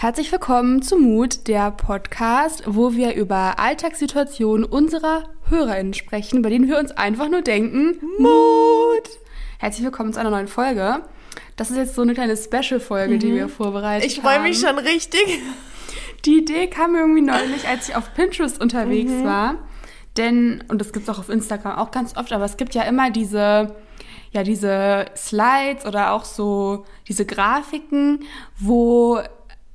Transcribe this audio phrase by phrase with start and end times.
[0.00, 6.68] Herzlich willkommen zu Mut, der Podcast, wo wir über Alltagssituationen unserer HörerInnen sprechen, bei denen
[6.68, 9.10] wir uns einfach nur denken, Mut!
[9.58, 11.02] Herzlich willkommen zu einer neuen Folge.
[11.56, 14.44] Das ist jetzt so eine kleine Special-Folge, die wir vorbereitet Ich freue haben.
[14.44, 15.38] mich schon richtig.
[16.24, 19.56] Die Idee kam mir irgendwie neulich, als ich auf Pinterest unterwegs war.
[20.16, 22.84] Denn, und das gibt es auch auf Instagram auch ganz oft, aber es gibt ja
[22.84, 23.76] immer diese,
[24.30, 28.24] ja, diese Slides oder auch so diese Grafiken,
[28.58, 29.20] wo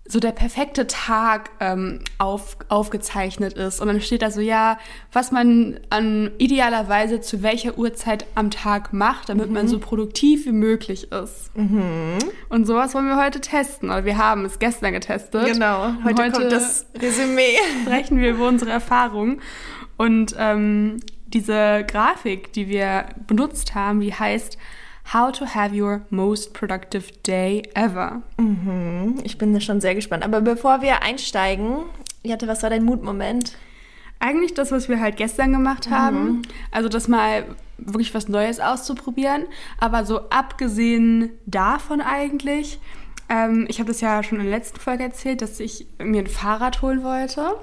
[0.07, 3.81] so der perfekte Tag ähm, auf, aufgezeichnet ist.
[3.81, 4.77] Und dann steht da so, ja,
[5.11, 10.51] was man an idealerweise zu welcher Uhrzeit am Tag macht, damit man so produktiv wie
[10.51, 11.49] möglich ist.
[11.55, 13.89] Und sowas wollen wir heute testen.
[13.89, 15.45] Oder wir haben es gestern getestet.
[15.45, 17.57] Genau, heute, Und kommt das Resümee.
[17.81, 19.41] sprechen wir über unsere Erfahrungen.
[19.97, 24.57] Und ähm, diese Grafik, die wir benutzt haben, die heißt
[25.13, 28.21] How to have your most productive day ever.
[29.23, 30.23] Ich bin schon sehr gespannt.
[30.23, 31.83] Aber bevor wir einsteigen,
[32.23, 33.55] Jette, was war dein Mutmoment?
[34.19, 36.41] Eigentlich das, was wir halt gestern gemacht haben.
[36.71, 37.45] Also das mal
[37.77, 39.43] wirklich was Neues auszuprobieren.
[39.77, 42.79] Aber so abgesehen davon eigentlich,
[43.29, 46.27] ähm, ich habe das ja schon in der letzten Folge erzählt, dass ich mir ein
[46.27, 47.55] Fahrrad holen wollte.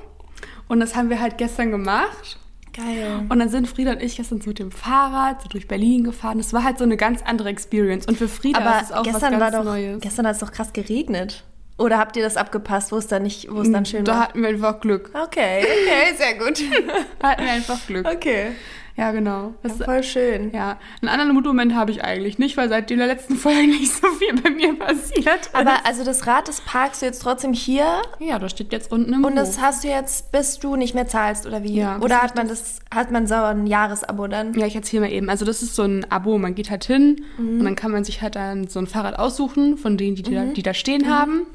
[0.69, 2.39] Und das haben wir halt gestern gemacht.
[2.73, 3.27] Geil.
[3.29, 6.39] Und dann sind Frieda und ich gestern so mit dem Fahrrad so durch Berlin gefahren.
[6.39, 8.07] Das war halt so eine ganz andere Experience.
[8.07, 10.01] Und für Frieda Aber ist es auch gestern was ganz doch, Neues.
[10.01, 11.45] gestern hat es doch krass geregnet.
[11.79, 14.21] Oder habt ihr das abgepasst, wo es dann nicht, wo es dann schön da war?
[14.21, 15.11] hatten wir einfach Glück.
[15.15, 16.61] Okay, okay, sehr gut.
[17.19, 18.07] Da hatten wir einfach Glück.
[18.07, 18.53] Okay.
[18.97, 19.55] Ja, genau.
[19.63, 20.51] Das, Ja, voll schön.
[20.53, 24.07] ja, einen anderen Mutmoment habe ich eigentlich nicht, weil seit der letzten Folge nicht so
[24.09, 25.55] viel bei mir passiert ist.
[25.55, 27.87] Aber also das Rad, das parkst du jetzt trotzdem hier
[28.21, 29.63] ja, das steht jetzt unten im und das Hof.
[29.63, 31.75] hast du jetzt, bis du nicht mehr zahlst oder wie?
[31.75, 34.53] Ja, oder hat man das, hat man so ein Jahresabo dann?
[34.55, 35.31] Ja, ich erzähle mal eben.
[35.31, 37.61] Also das ist so ein Abo, man geht halt hin Mhm.
[37.61, 40.45] und dann kann man sich halt dann so ein Fahrrad aussuchen von denen, die, da,
[40.45, 41.09] die da stehen Mhm.
[41.09, 41.47] haben.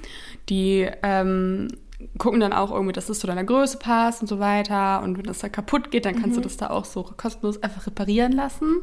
[0.50, 1.68] Die ähm,
[2.18, 5.02] gucken dann auch irgendwie, dass es zu deiner Größe passt und so weiter.
[5.04, 6.36] Und wenn das da kaputt geht, dann kannst Mhm.
[6.36, 8.82] du das da auch so kostenlos einfach reparieren lassen.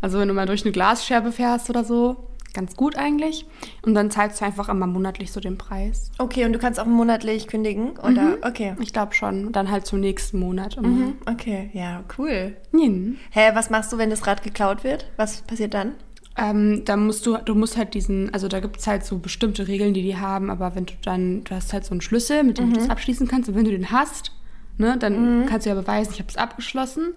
[0.00, 3.46] Also wenn du mal durch eine Glasscherbe fährst oder so, ganz gut eigentlich.
[3.82, 6.10] Und dann zahlst du einfach immer monatlich so den Preis.
[6.18, 8.36] Okay, und du kannst auch monatlich kündigen, oder?
[8.42, 8.76] Okay.
[8.80, 9.50] Ich glaube schon.
[9.52, 10.76] Dann halt zum nächsten Monat.
[10.76, 10.86] immer.
[10.88, 11.14] Mhm.
[11.28, 12.56] Okay, ja, cool.
[12.72, 13.16] Mhm.
[13.30, 15.10] Hä, was machst du, wenn das Rad geklaut wird?
[15.16, 15.92] Was passiert dann?
[16.36, 19.68] Ähm, da musst du, du musst halt diesen, also da gibt es halt so bestimmte
[19.68, 22.58] Regeln, die die haben, aber wenn du dann, du hast halt so einen Schlüssel, mit
[22.58, 24.32] dem du das abschließen kannst und wenn du den hast,
[24.76, 27.14] ne, dann kannst du ja beweisen, ich habe es abgeschlossen,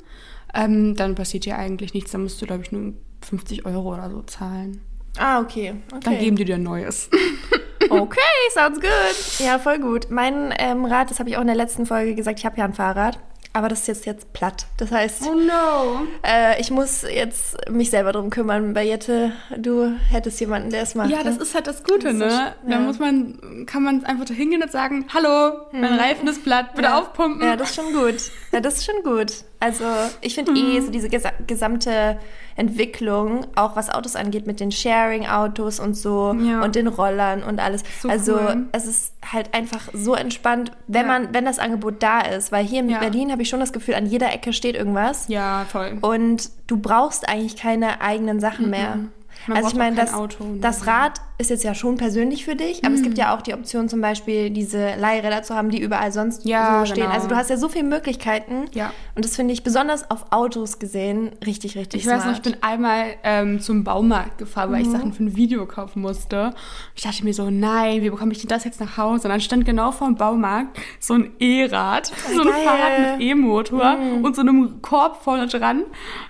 [0.53, 4.11] ähm, dann passiert dir eigentlich nichts, dann musst du, glaube ich, nur 50 Euro oder
[4.11, 4.81] so zahlen.
[5.17, 5.73] Ah, okay.
[5.91, 5.99] okay.
[6.03, 7.09] Dann geben die dir ein neues.
[7.89, 8.19] Okay,
[8.53, 9.45] sounds good.
[9.45, 10.09] Ja, voll gut.
[10.09, 12.65] Mein ähm, Rad, das habe ich auch in der letzten Folge gesagt, ich habe ja
[12.65, 13.19] ein Fahrrad,
[13.53, 14.67] aber das ist jetzt, jetzt platt.
[14.77, 16.07] Das heißt, Oh no.
[16.23, 18.73] äh, ich muss jetzt mich selber drum kümmern.
[18.73, 21.09] Bei Jette, du hättest jemanden, der es macht.
[21.09, 21.43] Ja, das ne?
[21.43, 22.53] ist halt das Gute, Das ne?
[22.63, 22.79] Da ja.
[22.79, 26.89] muss man, kann man einfach da hingehen und sagen, hallo, mein Reifen ist platt, bitte
[26.89, 26.99] ja.
[26.99, 27.41] aufpumpen.
[27.41, 28.21] Ja, das ist schon gut.
[28.51, 29.33] Ja, das ist schon gut.
[29.59, 29.85] Also
[30.21, 32.19] ich finde eh so diese gesa gesamte
[32.57, 36.61] Entwicklung, auch was Autos angeht, mit den Sharing-Autos und so Ja.
[36.63, 37.83] und den Rollern und alles.
[38.01, 38.65] So also cool.
[38.71, 41.07] es ist halt einfach so entspannt, wenn Ja.
[41.07, 42.51] man, wenn das Angebot da ist.
[42.51, 42.99] Weil hier in Ja.
[42.99, 45.27] Berlin habe ich schon das Gefühl, an jeder Ecke steht irgendwas.
[45.27, 45.97] ja, voll.
[46.01, 48.97] Und du brauchst eigentlich keine eigenen Sachen mehr.
[49.45, 52.83] Man also ich meine, das, Auto, das Rad ist jetzt ja schon persönlich für dich,
[52.83, 56.11] aber es gibt ja auch die Option zum Beispiel diese Leihräder zu haben, die überall
[56.11, 57.03] sonst Ja, so stehen.
[57.03, 57.13] genau.
[57.13, 58.65] Also du hast ja so viele Möglichkeiten.
[58.73, 58.91] Ja.
[59.13, 62.37] Und das finde ich besonders auf Autos gesehen richtig, richtig Ich weiß noch, smart.
[62.47, 64.73] ich bin einmal ähm, zum Baumarkt gefahren, Mhm.
[64.73, 66.55] weil ich Sachen für ein Video kaufen musste.
[66.95, 69.27] Ich dachte mir so, nein, wie bekomme ich denn das jetzt nach Hause?
[69.27, 72.47] Und dann stand genau vor dem Baumarkt so ein E-Rad, so ein.
[72.47, 72.51] Mhm.
[72.65, 75.83] Fahrrad mit E-Motor und so einem Korb vorne dran.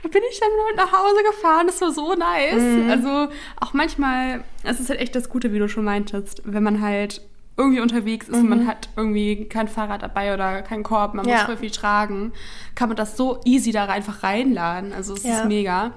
[0.04, 2.62] Da bin ich dann mit nach Hause gefahren, das war so nice.
[2.62, 2.90] Mhm.
[2.90, 3.30] Also
[3.62, 7.22] auch manchmal, es ist halt echt das Gute, wie du schon meintest, wenn man halt
[7.60, 11.32] irgendwie unterwegs ist und man hat irgendwie kein Fahrrad dabei oder keinen Korb, man Mhm.
[11.32, 11.38] Ja.
[11.38, 12.32] muss voll viel tragen,
[12.76, 14.94] kann man das so easy da einfach reinladen.
[14.94, 15.40] Also es Ja.
[15.40, 15.92] ist mega.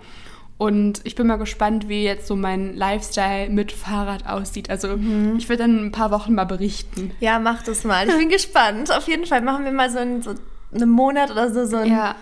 [0.56, 4.68] Und ich bin mal gespannt, wie jetzt so mein Lifestyle mit Fahrrad aussieht.
[4.70, 5.36] Also Mhm.
[5.38, 7.12] ich werde dann in ein paar Wochen mal berichten.
[7.20, 8.08] Ja, mach das mal.
[8.08, 8.90] Ich bin gespannt.
[8.94, 10.34] Auf jeden Fall machen wir mal so, ein, so
[10.74, 11.64] einen Monat oder so.
[11.66, 12.14] so ein, Ja,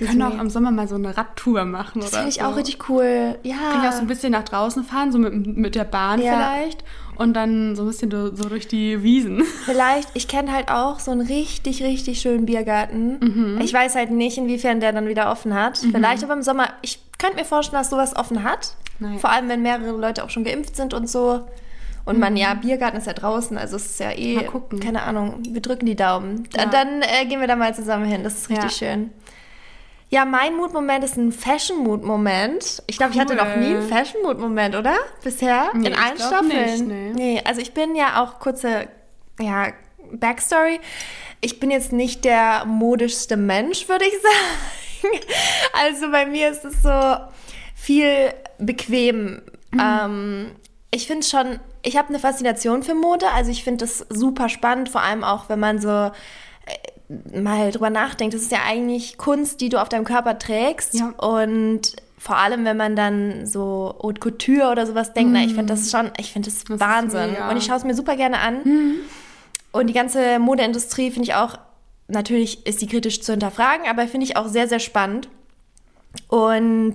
[0.00, 2.40] wir können auch im Sommer mal so eine Radtour machen Das finde ich so.
[2.42, 3.38] auch richtig cool.
[3.42, 3.54] Ja.
[3.72, 6.34] Können ja auch so ein bisschen nach draußen fahren, so mit, mit der Bahn Ja.
[6.34, 6.84] vielleicht.
[7.16, 9.44] Und dann so ein bisschen do- so durch die Wiesen.
[9.66, 13.18] Vielleicht, ich kenne halt auch so einen richtig, richtig schönen Biergarten.
[13.20, 13.60] Mhm.
[13.62, 15.78] Ich weiß halt nicht, inwiefern der dann wieder offen hat.
[15.78, 16.70] Vielleicht aber im Sommer.
[16.82, 18.74] Ich könnte mir vorstellen, dass sowas offen hat.
[18.98, 19.18] Naja.
[19.18, 21.46] Vor allem, wenn mehrere Leute auch schon geimpft sind und so.
[22.04, 24.34] Und man, ja, Biergarten ist ja draußen, also es ist ja eh, Mhm.
[24.36, 24.80] Mal gucken.
[24.80, 26.48] keine Ahnung, wir drücken die Daumen.
[26.56, 26.66] Ja.
[26.66, 28.88] Dann äh, gehen wir da mal zusammen hin, das ist richtig Ja.
[28.90, 29.10] schön.
[30.14, 32.84] Ja, mein Mutmoment ist ein Fashion-Mood-Moment.
[32.86, 33.38] Ich glaube, ich hatte Cool.
[33.40, 34.94] noch nie einen Fashion-Mood-Moment, oder?
[35.24, 35.70] Bisher?
[35.74, 36.46] Nee, In allen Staffeln?
[36.48, 37.10] nicht, nee.
[37.12, 38.86] nee, also ich bin ja auch kurze
[39.40, 39.72] ja,
[40.12, 40.78] Backstory.
[41.40, 44.12] Ich bin jetzt nicht der modischste Mensch, würde ich
[45.02, 45.18] sagen.
[45.84, 47.16] Also bei mir ist es so
[47.74, 49.42] viel bequem.
[49.72, 49.80] Mhm.
[49.80, 50.50] Ähm,
[50.92, 53.26] ich finde schon, ich habe eine Faszination für Mode.
[53.34, 56.10] Also ich finde das super spannend, vor allem auch, wenn man so äh,
[57.08, 58.34] mal drüber nachdenkt.
[58.34, 60.94] Das ist ja eigentlich Kunst, die du auf deinem Körper trägst.
[60.94, 61.10] Ja.
[61.18, 65.34] Und vor allem, wenn man dann so Haute Couture oder sowas denkt, mm.
[65.34, 67.36] na, ich finde das schon, ich finde das, das Wahnsinn.
[67.50, 68.62] Und ich schaue es mir super gerne an.
[68.64, 68.94] Mm.
[69.72, 71.58] Und die ganze Modeindustrie finde ich auch,
[72.08, 75.28] natürlich ist die kritisch zu hinterfragen, aber finde ich auch sehr, sehr spannend.
[76.28, 76.94] Und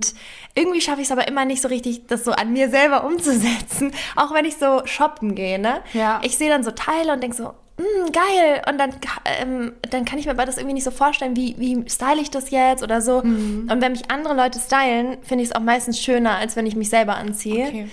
[0.54, 3.92] irgendwie schaffe ich es aber immer nicht so richtig, das so an mir selber umzusetzen.
[4.16, 5.82] Auch wenn ich so shoppen gehe, ne?
[5.92, 6.20] Ja.
[6.24, 7.52] Ich sehe dann so Teile und denke so,
[8.12, 8.62] geil.
[8.68, 8.94] Und dann,
[9.24, 12.30] ähm, dann kann ich mir aber das irgendwie nicht so vorstellen, wie, wie style ich
[12.30, 13.22] das jetzt oder so.
[13.22, 13.68] Mhm.
[13.70, 16.76] Und wenn mich andere Leute stylen, finde ich es auch meistens schöner, als wenn ich
[16.76, 17.66] mich selber anziehe.
[17.66, 17.88] Okay.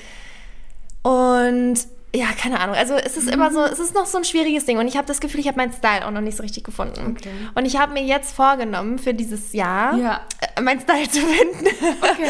[1.03, 1.77] Und
[2.15, 2.75] ja, keine Ahnung.
[2.75, 3.33] Also es ist mhm.
[3.33, 5.47] immer so, es ist noch so ein schwieriges Ding und ich habe das Gefühl, ich
[5.47, 7.15] habe meinen Style auch noch nicht so richtig gefunden.
[7.17, 7.29] Okay.
[7.53, 10.21] Und ich habe mir jetzt vorgenommen für dieses Jahr, ja.
[10.55, 11.67] äh, meinen Style zu finden.
[12.01, 12.29] Okay.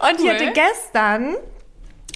[0.10, 0.26] und cool.
[0.26, 1.36] ich hatte gestern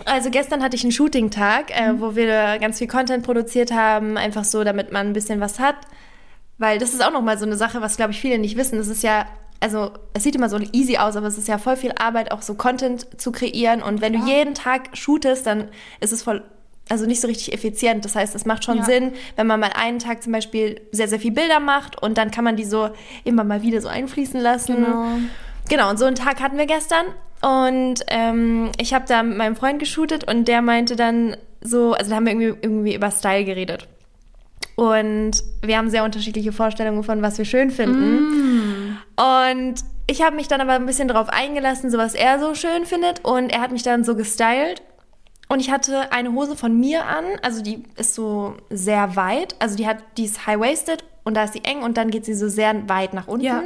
[0.04, 2.00] also gestern hatte ich einen Shooting-Tag, äh, mhm.
[2.00, 5.76] wo wir ganz viel Content produziert haben, einfach so, damit man ein bisschen was hat.
[6.58, 8.78] Weil das ist auch nochmal so eine Sache, was, glaube ich, viele nicht wissen.
[8.78, 9.26] Es ist ja,
[9.60, 12.42] also es sieht immer so easy aus, aber es ist ja voll viel Arbeit, auch
[12.42, 13.82] so Content zu kreieren.
[13.82, 14.20] Und wenn ja.
[14.20, 15.68] du jeden Tag shootest, dann
[16.00, 16.42] ist es voll
[16.90, 18.04] also nicht so richtig effizient.
[18.04, 18.84] Das heißt, es macht schon ja.
[18.84, 22.32] Sinn, wenn man mal einen Tag zum Beispiel sehr, sehr viel Bilder macht und dann
[22.32, 22.90] kann man die so
[23.24, 24.84] immer mal wieder so einfließen lassen.
[24.84, 25.06] Genau.
[25.68, 27.06] Genau, und so einen Tag hatten wir gestern.
[27.42, 32.10] Und ähm, ich habe da mit meinem Freund geshootet und der meinte dann so, also
[32.10, 33.88] da haben wir irgendwie, irgendwie über Style geredet.
[34.76, 35.32] Und
[35.62, 38.20] wir haben sehr unterschiedliche Vorstellungen von, was wir schön finden.
[38.20, 38.98] Mm.
[39.16, 39.74] Und
[40.06, 43.24] ich habe mich dann aber ein bisschen darauf eingelassen, so was er so schön findet.
[43.24, 44.82] Und er hat mich dann so gestylt.
[45.50, 49.76] Und ich hatte eine Hose von mir an, also die ist so sehr weit, also
[49.76, 52.48] die hat, die ist high-waisted und da ist sie eng und dann geht sie so
[52.48, 53.46] sehr weit nach unten.
[53.46, 53.62] Ja.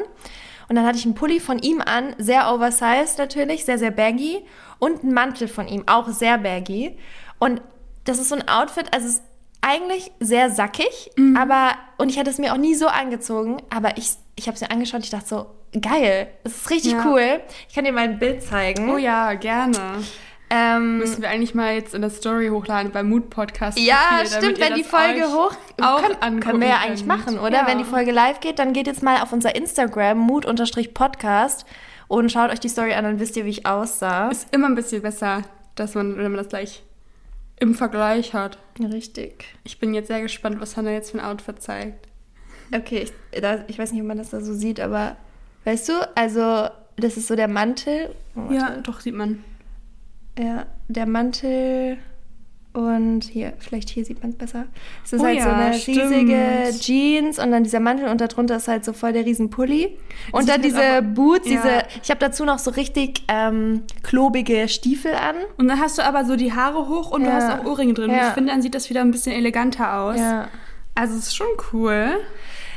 [0.68, 4.44] Und dann hatte ich einen Pulli von ihm an, sehr oversized natürlich, sehr, sehr baggy
[4.78, 6.96] und einen Mantel von ihm, auch sehr baggy.
[7.38, 7.60] Und
[8.04, 9.22] das ist so ein Outfit, also es ist
[9.60, 11.36] eigentlich sehr sackig, mhm.
[11.36, 14.60] aber, und ich hatte es mir auch nie so angezogen, aber ich, ich habe es
[14.60, 15.46] mir angeschaut, ich dachte so,
[15.80, 17.04] geil, es ist richtig ja.
[17.06, 17.40] cool.
[17.68, 18.90] Ich kann dir mal ein Bild zeigen.
[18.90, 20.04] Oh ja, gerne.
[20.50, 23.78] Ähm, Müssen wir eigentlich mal jetzt in der Story hochladen beim Mood Podcast.
[23.78, 27.62] Ja, Profil, stimmt, wenn die Folge hoch auch können, können wir ja eigentlich machen, oder?
[27.62, 27.66] Ja.
[27.66, 31.64] Wenn die Folge live geht, dann geht jetzt mal auf unser Instagram Mood-Podcast
[32.08, 34.28] und schaut euch die Story an, dann wisst ihr, wie ich aussah.
[34.28, 35.42] Ist immer ein bisschen besser,
[35.74, 36.82] dass man, wenn man das gleich
[37.58, 38.58] im Vergleich hat.
[38.78, 39.46] Richtig.
[39.64, 42.08] Ich bin jetzt sehr gespannt, was Hannah jetzt für ein Outfit zeigt.
[42.74, 45.16] Okay, ich, da, ich weiß nicht, ob man das da so sieht, aber
[45.64, 48.14] weißt du, also das ist so der Mantel.
[48.36, 49.44] Oh, ja, doch, sieht man.
[50.38, 51.98] Ja, der Mantel
[52.74, 54.66] und hier, vielleicht hier sieht man es besser.
[55.04, 55.98] Es ist oh halt ja, so eine stimmt.
[55.98, 59.96] riesige Jeans und dann dieser Mantel und darunter ist halt so voll der riesen Pulli.
[60.32, 61.62] Und dann diese aber, Boots, ja.
[61.62, 65.36] diese, ich habe dazu noch so richtig ähm, klobige Stiefel an.
[65.56, 67.28] Und dann hast du aber so die Haare hoch und ja.
[67.28, 68.10] du hast auch Ohrringe drin.
[68.10, 70.18] Ich finde, dann sieht das wieder ein bisschen eleganter aus.
[70.18, 70.48] Ja.
[70.96, 72.16] Also es ist schon cool.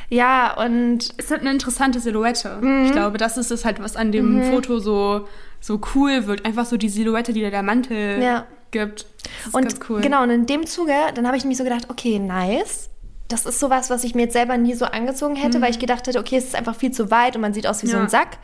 [0.10, 2.60] Ja, und es halt eine interessante Silhouette.
[2.62, 2.86] Mhm.
[2.86, 4.44] Ich glaube, das ist es halt, was an dem mhm.
[4.52, 5.28] Foto so
[5.68, 6.46] so cool wird.
[6.46, 8.48] Einfach so die Silhouette, die der Mantel ja.
[8.72, 9.06] gibt.
[9.44, 10.02] Das und cool.
[10.02, 12.90] genau, und in dem Zuge, dann habe ich mich so gedacht, okay, nice.
[13.28, 15.64] Das ist sowas, was ich mir jetzt selber nie so angezogen hätte, mhm.
[15.64, 17.84] weil ich gedacht hätte, okay, es ist einfach viel zu weit und man sieht aus
[17.84, 17.92] wie ja.
[17.92, 18.38] so ein Sack.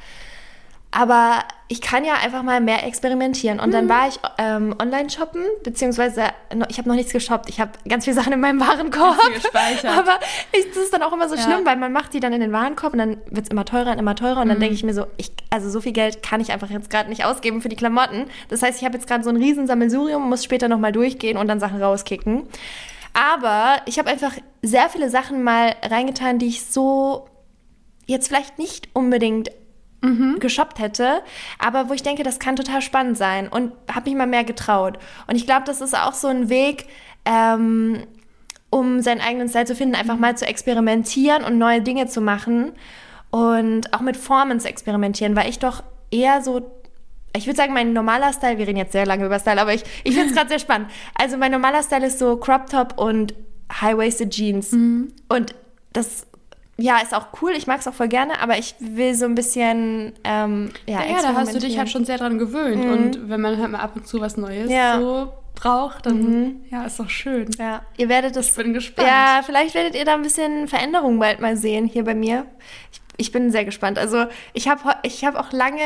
[0.95, 3.59] Aber ich kann ja einfach mal mehr experimentieren.
[3.59, 3.71] Und mhm.
[3.71, 6.25] dann war ich ähm, online shoppen, beziehungsweise
[6.69, 7.50] ich habe noch nichts geshoppt.
[7.50, 9.17] Ich habe ganz viele Sachen in meinem Warenkorb.
[9.88, 10.19] Aber
[10.51, 11.41] ich, das ist dann auch immer so ja.
[11.41, 13.91] schlimm, weil man macht die dann in den Warenkorb und dann wird es immer teurer
[13.91, 14.41] und immer teurer.
[14.41, 14.62] Und dann mhm.
[14.62, 17.25] denke ich mir so, ich, also so viel Geld kann ich einfach jetzt gerade nicht
[17.25, 18.25] ausgeben für die Klamotten.
[18.50, 21.47] Das heißt, ich habe jetzt gerade so ein riesen Sammelsurium, muss später nochmal durchgehen und
[21.47, 22.43] dann Sachen rauskicken.
[23.13, 27.27] Aber ich habe einfach sehr viele Sachen mal reingetan, die ich so
[28.05, 29.50] jetzt vielleicht nicht unbedingt
[30.03, 30.38] mhm.
[30.39, 31.22] geshoppt hätte,
[31.57, 35.00] aber wo ich denke, das kann total spannend sein und habe mich mal mehr getraut.
[35.27, 36.88] Und ich glaube, das ist auch so ein Weg,
[37.25, 38.03] ähm,
[38.69, 42.74] um seinen eigenen Style zu finden, einfach mal zu experimentieren und neue Dinge zu machen
[43.31, 46.72] und auch mit Formen zu experimentieren, weil ich doch eher so
[47.36, 49.83] ich würde sagen, mein normaler Style, wir reden jetzt sehr lange über Style, aber ich,
[50.03, 50.91] ich finde es gerade sehr spannend.
[51.15, 53.33] Also mein normaler Style ist so Crop Top und
[53.81, 54.72] High-Waisted Jeans.
[54.72, 55.13] Mhm.
[55.29, 55.55] Und
[55.93, 56.27] das
[56.77, 59.36] ja, ist auch cool, ich mag es auch voll gerne, aber ich will so ein
[59.36, 62.84] bisschen, ähm, ja, ja da hast du dich halt schon sehr dran gewöhnt.
[62.84, 62.92] Mhm.
[62.92, 65.00] Und wenn man halt mal ab und zu was Neues ja.
[65.00, 66.65] so braucht, dann mhm.
[66.72, 67.50] ja, ist doch schön.
[67.60, 68.50] Ja, ihr werdet das.
[68.50, 69.08] Ich bin gespannt.
[69.08, 72.48] Ja, vielleicht werdet ihr da ein bisschen Veränderung bald mal sehen hier bei mir.
[72.92, 74.00] Ich, ich bin sehr gespannt.
[74.00, 75.80] Also ich habe ich hab auch lange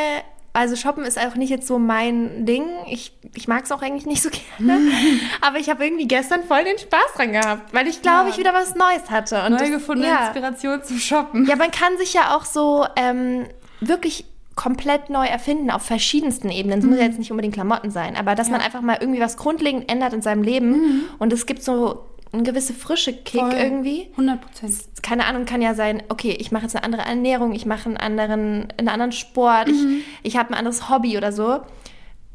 [0.58, 2.64] Also shoppen ist auch nicht jetzt so mein Ding.
[2.90, 4.80] Ich, ich mag es auch eigentlich nicht so gerne.
[5.42, 8.30] Aber ich habe irgendwie gestern voll den Spaß dran gehabt, weil ich glaube, Ja.
[8.30, 9.44] ich wieder was Neues hatte.
[9.46, 10.26] Und Neu gefundene ja.
[10.28, 11.46] Inspiration zum Shoppen.
[11.46, 13.46] Ja, man kann sich ja auch so ähm,
[13.82, 16.80] wirklich komplett neu erfinden auf verschiedensten Ebenen.
[16.80, 19.38] Es muss ja jetzt nicht unbedingt Klamotten sein, aber dass man einfach mal irgendwie was
[19.38, 23.54] grundlegend ändert in seinem Leben und es gibt so eine gewisse frische Kick Voll.
[23.54, 24.08] irgendwie.
[24.12, 24.74] 100 Prozent.
[25.02, 27.98] Keine Ahnung, kann ja sein, okay, ich mache jetzt eine andere Ernährung, ich mache einen
[27.98, 31.62] anderen, einen anderen Sport, ich, ich habe ein anderes Hobby oder so.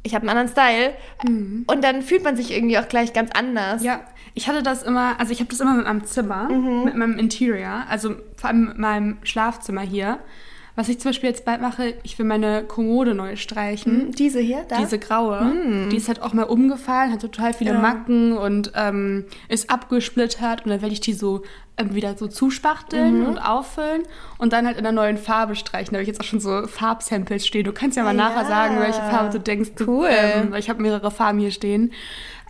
[0.04, 0.94] Ich habe einen anderen Style.
[1.66, 3.84] Und dann fühlt man sich irgendwie auch gleich ganz anders.
[3.84, 4.00] Ja,
[4.34, 6.84] ich hatte das immer, also ich habe das immer mit meinem Zimmer, Mhm.
[6.84, 10.18] mit meinem Interior, also vor allem mit meinem Schlafzimmer hier.
[10.74, 14.10] Was ich zum Beispiel jetzt bald mache, ich will meine Kommode neu streichen.
[14.12, 14.78] Diese hier, da?
[14.78, 15.52] Diese graue,
[15.90, 17.78] die ist halt auch mal umgefallen, hat total viele Ja.
[17.78, 21.42] Macken und ähm, ist abgesplittert und dann werde ich die so
[21.76, 23.26] ähm, wieder so zuspachteln Mhm.
[23.26, 24.02] und auffüllen
[24.38, 25.92] und dann halt in einer neuen Farbe streichen.
[25.92, 27.64] Da habe ich jetzt auch schon so Farbsamples stehen.
[27.64, 28.28] Du kannst ja mal Ja.
[28.30, 29.70] nachher sagen, welche Farbe du denkst.
[29.86, 30.08] Cool.
[30.10, 31.92] Ähm, weil ich habe mehrere Farben hier stehen.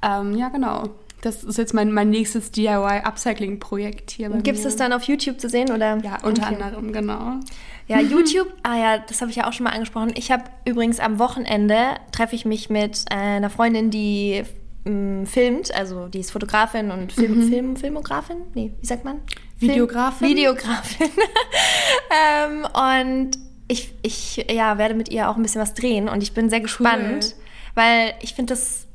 [0.03, 0.91] Ähm, ja, genau.
[1.23, 4.31] Das ist jetzt mein, mein nächstes DIY-Upcycling-Projekt hier.
[4.31, 5.71] bei Gibt es das dann auf YouTube zu sehen?
[5.71, 5.99] Oder?
[5.99, 6.57] Ja, unter Okay.
[6.63, 7.41] anderem, genau.
[7.89, 10.13] Ja, YouTube, ah ja, das habe ich ja auch schon mal angesprochen.
[10.15, 14.45] Ich habe übrigens am Wochenende treffe ich mich mit äh, einer Freundin, die
[14.85, 18.39] ähm, filmt, also die ist Fotografin und Film, Film, Filmografin?
[18.55, 19.21] Nee, wie sagt man?
[19.59, 20.29] Film- Videografin?
[20.29, 21.09] Videografin.
[22.11, 23.31] ähm, und
[23.69, 26.61] ich, ich ja, werde mit ihr auch ein bisschen was drehen und ich bin sehr
[26.61, 27.35] gespannt,
[27.75, 28.87] weil ich finde das,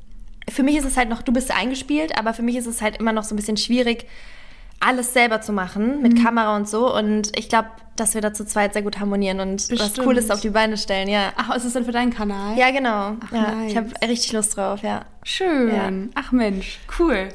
[0.49, 2.97] für mich ist es halt noch, du bist eingespielt, aber für mich ist es halt
[2.97, 4.05] immer noch so ein bisschen schwierig,
[4.79, 6.01] alles selber zu machen Mhm.
[6.01, 6.93] mit Kamera und so.
[6.95, 10.05] Und ich glaube, dass wir da zu zweit sehr gut harmonieren und was Bestimmt.
[10.05, 11.31] Cooles auf die Beine stellen, ja.
[11.35, 12.57] Ach, ist das denn für deinen Kanal?
[12.57, 13.15] Ja, genau.
[13.25, 13.71] Ach, ja, nice.
[13.71, 15.01] Ich habe richtig Lust drauf, ja.
[15.23, 15.69] Schön.
[15.73, 15.89] Ja.
[16.15, 17.29] Ach Mensch, cool.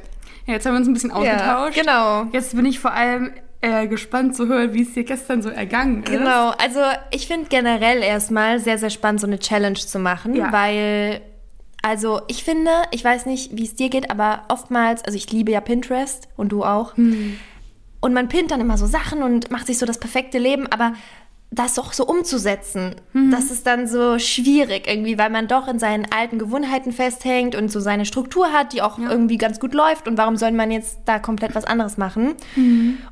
[0.46, 1.74] Ja, jetzt haben wir uns ein bisschen ausgetauscht.
[1.78, 2.24] genau.
[2.32, 6.02] Jetzt bin ich vor allem äh, gespannt zu hören, wie es dir gestern so ergangen
[6.02, 6.10] ist.
[6.10, 6.80] Genau, also
[7.12, 10.52] ich finde generell erstmal sehr, sehr spannend, so eine Challenge zu machen, Ja.
[10.52, 11.20] weil,
[11.82, 15.50] also ich finde, ich weiß nicht, wie es dir geht, aber oftmals, also ich liebe
[15.50, 16.96] ja Pinterest und du auch.
[18.00, 20.94] Und man pinnt dann immer so Sachen und macht sich so das perfekte Leben, aber
[21.54, 26.10] das auch so umzusetzen, das ist dann so schwierig irgendwie, weil man doch in seinen
[26.10, 30.08] alten Gewohnheiten festhängt und so seine Struktur hat, die auch irgendwie ganz gut läuft.
[30.08, 32.36] Und warum soll man jetzt da komplett was anderes machen?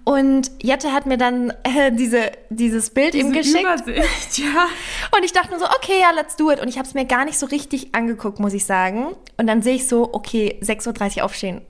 [0.04, 3.61] Und Jette hat mir dann äh, diese, dieses Bild Diese ihm geschickt.
[3.61, 4.68] Übersicht, ja.
[5.14, 6.61] Und ich dachte nur so, okay, ja, let's do it.
[6.61, 9.09] Und ich habe es mir gar nicht so richtig angeguckt, muss ich sagen.
[9.37, 11.61] Und dann sehe ich so, okay, 6.30 Uhr aufstehen.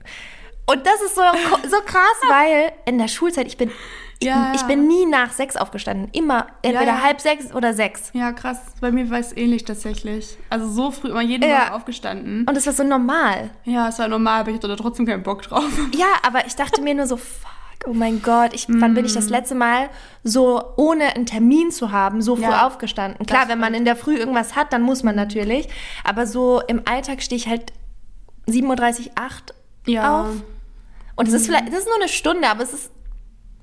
[0.67, 1.21] Und das ist so,
[1.69, 3.71] so krass, weil in der Schulzeit, ich bin,
[4.23, 4.67] Ja, ich ja.
[4.67, 6.09] bin nie nach sechs aufgestanden.
[6.11, 7.01] Immer entweder ja.
[7.01, 8.11] halb sechs oder sechs.
[8.13, 8.59] Ja, krass.
[8.79, 10.37] Bei mir war es ähnlich tatsächlich.
[10.49, 11.59] Also so früh immer jeden Ja.
[11.61, 12.45] Morgen aufgestanden.
[12.47, 13.49] Und das war so normal.
[13.63, 15.63] Ja, es war normal, aber ich hatte da trotzdem keinen Bock drauf.
[15.95, 17.49] Ja, aber ich dachte mir nur so, fuck,
[17.87, 19.89] oh mein Gott, ich, wann bin ich das letzte Mal
[20.23, 23.25] so, ohne einen Termin zu haben, so früh Ja, aufgestanden?
[23.25, 25.67] Klar, wenn man in der Früh irgendwas hat, dann muss man natürlich.
[26.03, 27.73] Aber so im Alltag stehe ich halt
[28.47, 29.53] 7.30 Uhr, 8
[29.87, 30.21] Ja.
[30.21, 30.29] auf.
[31.15, 32.91] Und es ist vielleicht, das ist nur eine Stunde, aber es ist,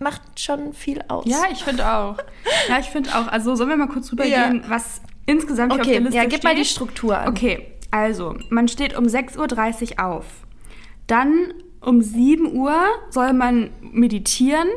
[0.00, 1.24] macht schon viel aus.
[1.26, 2.16] Ja, ich finde auch.
[2.68, 3.28] Ja, ich finde auch.
[3.28, 6.32] Also sollen wir mal kurz rübergehen, was insgesamt hier auf Okay, der Liste ja, gib
[6.34, 6.44] steht?
[6.44, 7.28] mal die Struktur an.
[7.28, 10.24] Okay, also, man steht um 6.30 Uhr auf.
[11.06, 12.74] Dann um 7 Uhr
[13.10, 14.68] soll man meditieren.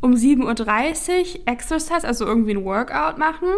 [0.00, 3.48] Um 7.30 Uhr Exercise, also irgendwie ein Workout machen.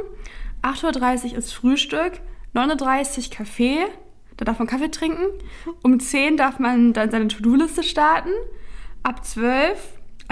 [0.63, 2.21] 8.30 Uhr ist Frühstück.
[2.55, 3.79] 9.30 Uhr Kaffee.
[4.37, 5.27] Da darf man Kaffee trinken.
[5.83, 8.31] Um 10 darf man dann seine To-Do-Liste starten.
[9.05, 9.79] Ab 12,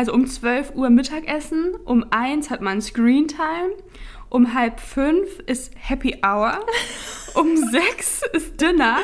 [0.01, 1.75] also um 12 Uhr Mittagessen.
[1.85, 3.75] Um 1 hat man Screen Time.
[4.31, 6.61] Um halb 5 ist Happy Hour.
[7.35, 8.97] Um 6 ist Dinner.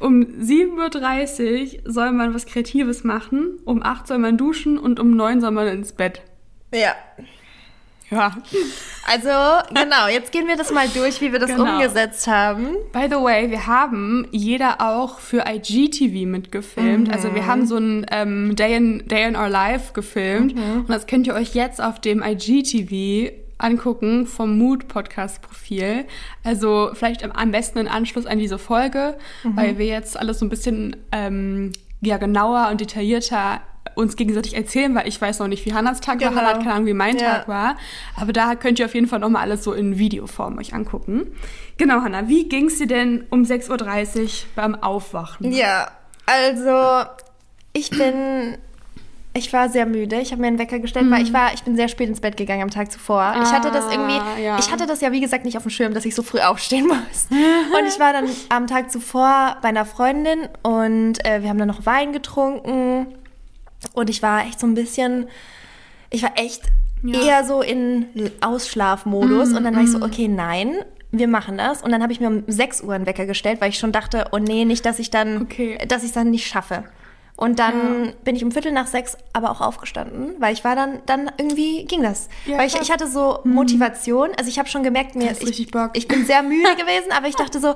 [0.00, 3.60] Um 7.30 Uhr soll man was Kreatives machen.
[3.64, 6.22] Um 8 soll man duschen und um 9 soll man ins Bett.
[6.74, 6.96] Ja.
[8.12, 8.36] Ja.
[9.04, 9.28] Also,
[9.74, 11.72] genau, jetzt gehen wir das mal durch, wie wir das Genau.
[11.74, 12.76] umgesetzt haben.
[12.92, 17.10] By the way, wir haben jeder auch für IGTV mitgefilmt.
[17.12, 20.54] Also wir haben so ein ähm, Day, in, Day in Our Life gefilmt.
[20.54, 26.04] Und das könnt ihr euch jetzt auf dem IGTV angucken vom Mood Podcast Profil.
[26.44, 30.48] Also vielleicht am, besten in Anschluss an diese Folge, weil wir jetzt alles so ein
[30.48, 33.60] bisschen ähm, ja, genauer und detaillierter
[33.94, 36.40] uns gegenseitig erzählen, weil ich weiß noch nicht, wie Hannas Tag war, Genau.
[36.40, 37.38] Hannah hat keine Ahnung, wie mein Ja.
[37.38, 37.76] Tag war.
[38.16, 41.26] Aber da könnt ihr auf jeden Fall nochmal alles so in Videoform euch angucken.
[41.78, 45.52] Genau, Hannah, wie ging es dir denn um 6.30 Uhr beim Aufwachen?
[45.52, 45.88] Ja,
[46.26, 47.06] also
[47.74, 48.56] ich bin,
[49.34, 50.20] ich war sehr müde.
[50.20, 52.36] Ich habe mir einen Wecker gestellt, weil ich war, ich bin sehr spät ins Bett
[52.36, 53.34] gegangen am Tag zuvor.
[53.42, 54.58] ich hatte das Ah, irgendwie, ja.
[54.58, 56.86] ich hatte das ja wie gesagt nicht auf dem Schirm, dass ich so früh aufstehen
[56.88, 57.26] muss.
[57.78, 61.68] und ich war dann am Tag zuvor bei einer Freundin und äh, wir haben dann
[61.68, 63.06] noch Wein getrunken
[63.94, 65.28] und ich war echt so ein bisschen,
[66.10, 66.62] ich war echt
[67.02, 67.20] Ja.
[67.20, 68.06] eher so in
[68.40, 70.72] Ausschlafmodus und dann war ich so, okay, nein.
[71.14, 71.82] wir machen das.
[71.82, 74.28] Und dann habe ich mir um 6 Uhr einen Wecker gestellt, weil ich schon dachte,
[74.32, 75.76] oh nee, nicht, dass ich dann, Okay.
[75.86, 76.84] dass ich es dann nicht schaffe.
[77.36, 81.00] Und dann bin ich um Viertel nach sechs aber auch aufgestanden, weil ich war dann,
[81.06, 82.28] dann irgendwie ging das.
[82.46, 84.30] Ja, weil ich, ich hatte so Motivation.
[84.38, 87.58] Also ich habe schon gemerkt, mir, ich, ich bin sehr müde gewesen, aber ich dachte
[87.60, 87.74] so,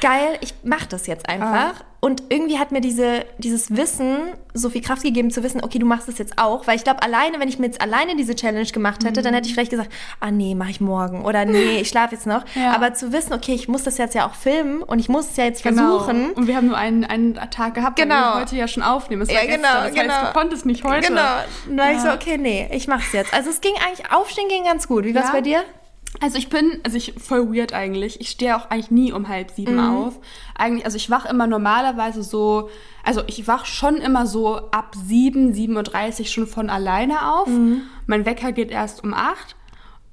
[0.00, 1.46] geil, ich mache das jetzt einfach.
[1.52, 1.84] Ah.
[2.00, 4.16] Und irgendwie hat mir diese, dieses Wissen
[4.54, 6.66] so viel Kraft gegeben zu wissen, okay, du machst das jetzt auch.
[6.68, 9.48] Weil ich glaube, alleine, wenn ich mir jetzt alleine diese Challenge gemacht hätte, dann hätte
[9.48, 11.24] ich vielleicht gesagt, ah nee, mache ich morgen.
[11.24, 12.44] Oder nee, ich schlafe jetzt noch.
[12.54, 12.74] Ja.
[12.74, 15.36] Aber zu wissen, okay, ich muss das jetzt ja auch filmen und ich muss es
[15.36, 15.98] ja jetzt Genau.
[15.98, 16.30] versuchen.
[16.32, 18.14] Und wir haben nur einen, einen Tag gehabt, Genau.
[18.14, 19.22] wir heute ja schon aufnehmen.
[19.22, 19.84] Es Ja, war genau, gestern.
[19.84, 20.14] Das genau.
[20.14, 21.08] heißt, du konntest nicht heute.
[21.08, 21.20] Genau.
[21.66, 22.14] Dann war ich so, Ja.
[22.14, 23.34] okay, nee, ich mach's jetzt.
[23.34, 25.04] Also es ging eigentlich, Aufstehen ging ganz gut.
[25.04, 25.32] Wie war's Ja.
[25.32, 25.64] bei dir?
[26.20, 28.20] Also ich bin, also ich voll weird eigentlich.
[28.20, 29.96] Ich stehe auch eigentlich nie um halb sieben Mhm.
[29.96, 30.18] auf.
[30.54, 32.70] Eigentlich, also ich wach immer normalerweise so,
[33.04, 37.48] also ich wach schon immer so ab sieben, 7.30 Uhr schon von alleine auf.
[37.48, 37.82] Mhm.
[38.06, 39.56] Mein Wecker geht erst um acht.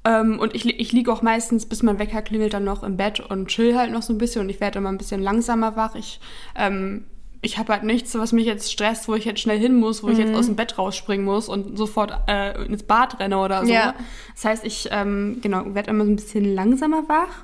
[0.06, 3.22] Ähm, und ich, ich liege auch meistens, bis mein Wecker klingelt, dann noch im Bett
[3.22, 4.42] und chill halt noch so ein bisschen.
[4.42, 5.96] Und ich werde immer ein bisschen langsamer wach.
[5.96, 6.20] Ich,
[6.56, 7.06] ähm,
[7.44, 10.08] ich habe halt nichts, was mich jetzt stresst, wo ich jetzt schnell hin muss, wo
[10.10, 10.26] ich Mhm.
[10.28, 13.72] jetzt aus dem Bett rausspringen muss und sofort äh, ins Bad renne oder so.
[13.72, 13.94] Ja.
[14.34, 17.44] Das heißt, ich ähm, genau, werde immer so ein bisschen langsamer wach.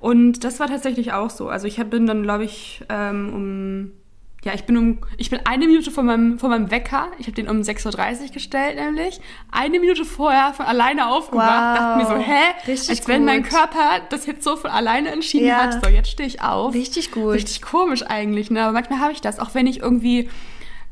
[0.00, 1.48] Und das war tatsächlich auch so.
[1.48, 3.92] Also ich hab, bin dann, glaube ich, ähm, um.
[4.44, 4.98] Ja, ich bin um.
[5.16, 7.08] Ich bin eine Minute von meinem, von meinem Wecker.
[7.18, 9.20] Ich habe den um 6.30 Uhr gestellt, nämlich.
[9.50, 11.48] Eine Minute vorher von alleine aufgewacht.
[11.48, 11.78] Wow.
[11.78, 12.40] Dachte mir so, hä?
[12.70, 13.42] Richtig Als wenn mein.
[13.42, 15.56] Körper das jetzt so von alleine entschieden Ja.
[15.62, 15.84] hat.
[15.84, 16.72] So, jetzt stehe ich auf.
[16.72, 17.32] Richtig gut.
[17.34, 18.62] Richtig komisch eigentlich, ne?
[18.62, 20.30] Aber manchmal habe ich das, auch wenn ich irgendwie,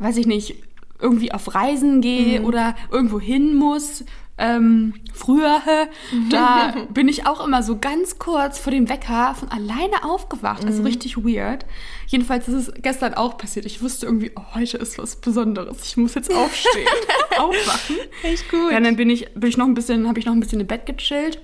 [0.00, 0.56] weiß ich nicht,
[1.00, 2.46] irgendwie auf Reisen gehe Mhm.
[2.46, 4.04] oder irgendwo hin muss.
[4.38, 5.60] Ähm, früher,
[6.30, 10.64] da bin ich auch immer so ganz kurz vor dem Wecker von alleine aufgewacht.
[10.64, 10.86] Also Mhm.
[10.86, 11.64] richtig weird.
[12.06, 13.64] Jedenfalls ist es gestern auch passiert.
[13.66, 15.78] Ich wusste irgendwie, oh, heute ist was Besonderes.
[15.84, 16.86] Ich muss jetzt aufstehen,
[17.38, 17.96] aufwachen.
[18.22, 18.70] Echt gut.
[18.72, 20.66] Ja, dann bin ich, bin ich noch ein bisschen, habe ich noch ein bisschen im
[20.66, 21.40] Bett gechillt.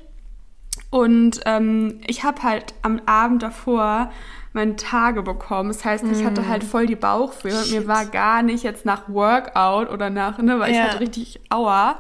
[0.91, 4.13] Und ähm, ich habe halt am Abend davor
[4.53, 5.71] meine Tage bekommen.
[5.71, 7.55] Das heißt, ich hatte halt voll die Bauchweh.
[7.55, 10.85] und Mir war gar nicht jetzt nach Workout oder nach, ne, weil ich Ja.
[10.85, 11.99] hatte richtig Aua.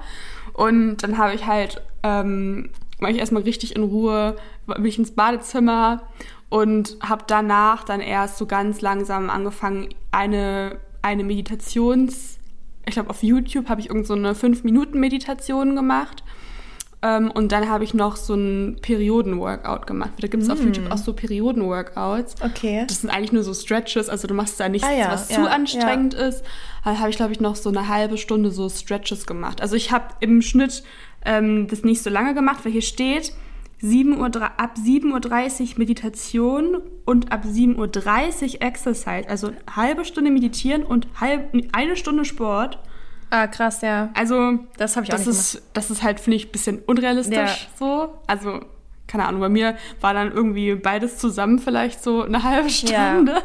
[0.52, 5.12] Und dann habe ich halt, ähm, war ich erstmal richtig in Ruhe, bin ich ins
[5.12, 6.03] Badezimmer
[6.48, 12.38] und habe danach dann erst so ganz langsam angefangen, eine, eine Meditations,
[12.85, 16.24] ich glaube auf YouTube habe ich irgend so eine 5-Minuten-Meditation gemacht.
[17.05, 20.12] Ähm, und dann habe ich noch so ein Perioden-Workout gemacht.
[20.21, 22.37] Da gibt es auf YouTube auch so Perioden-Workouts.
[22.43, 22.85] Okay.
[22.87, 25.37] Das sind eigentlich nur so Stretches, also du machst da nichts, Ah ja, was ja,
[25.37, 26.45] zu anstrengend ist.
[26.85, 29.61] Da habe ich, glaube ich, noch so eine halbe Stunde so Stretches gemacht.
[29.61, 30.85] Also ich habe im Schnitt
[31.25, 33.33] ähm, das nicht so lange gemacht, weil hier steht
[33.79, 39.29] 7 Uhr, ab 7.30 Uhr Meditation und ab 7.30 Uhr Exercise.
[39.29, 42.79] Also halbe Stunde meditieren und halb, eine Stunde Sport.
[43.35, 44.11] Ah, krass, ja.
[44.12, 46.81] Also Das habe ich auch das nicht ist, das ist halt, finde ich, ein bisschen
[46.81, 47.57] unrealistisch Ja.
[47.79, 48.18] so.
[48.27, 48.61] Also,
[49.07, 53.12] keine Ahnung, bei mir war dann irgendwie beides zusammen vielleicht so eine halbe Ja.
[53.14, 53.42] Stunde.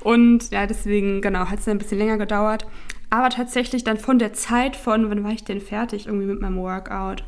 [0.00, 2.66] Und ja, deswegen, genau, hat es dann ein bisschen länger gedauert.
[3.08, 6.58] Aber tatsächlich dann von der Zeit von, wann war ich denn fertig irgendwie mit meinem
[6.58, 7.24] Workout?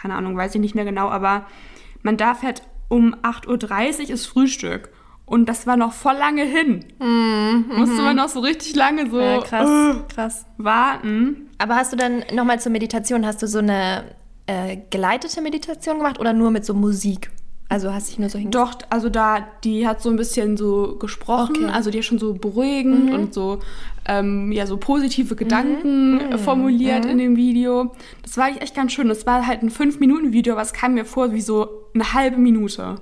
[0.00, 1.46] Keine Ahnung, weiß ich nicht mehr genau, aber
[2.02, 4.90] man darf halt um 8.30 Uhr ist Frühstück.
[5.26, 6.84] Und das war noch voll lange hin.
[6.98, 10.46] Musste man noch so richtig lange so Mhm, Ja, krass, äh, krass.
[10.58, 11.48] warten.
[11.58, 14.04] Aber hast du dann nochmal zur Meditation, hast du so eine
[14.46, 17.30] äh, geleitete Meditation gemacht oder nur mit so Musik?
[17.70, 18.82] Also hast dich nur so hingesetzt?
[18.82, 21.64] Doch, also da, die hat so ein bisschen so gesprochen, Okay.
[21.64, 21.70] Mhm.
[21.70, 23.60] also die hat schon so beruhigend und so,
[24.06, 27.94] ähm, ja, so positive Gedanken äh, formuliert in dem Video.
[28.22, 29.08] Das war echt ganz schön.
[29.08, 32.96] Das war halt ein 5-Minuten-Video, aber es kam mir vor wie so eine halbe Minute.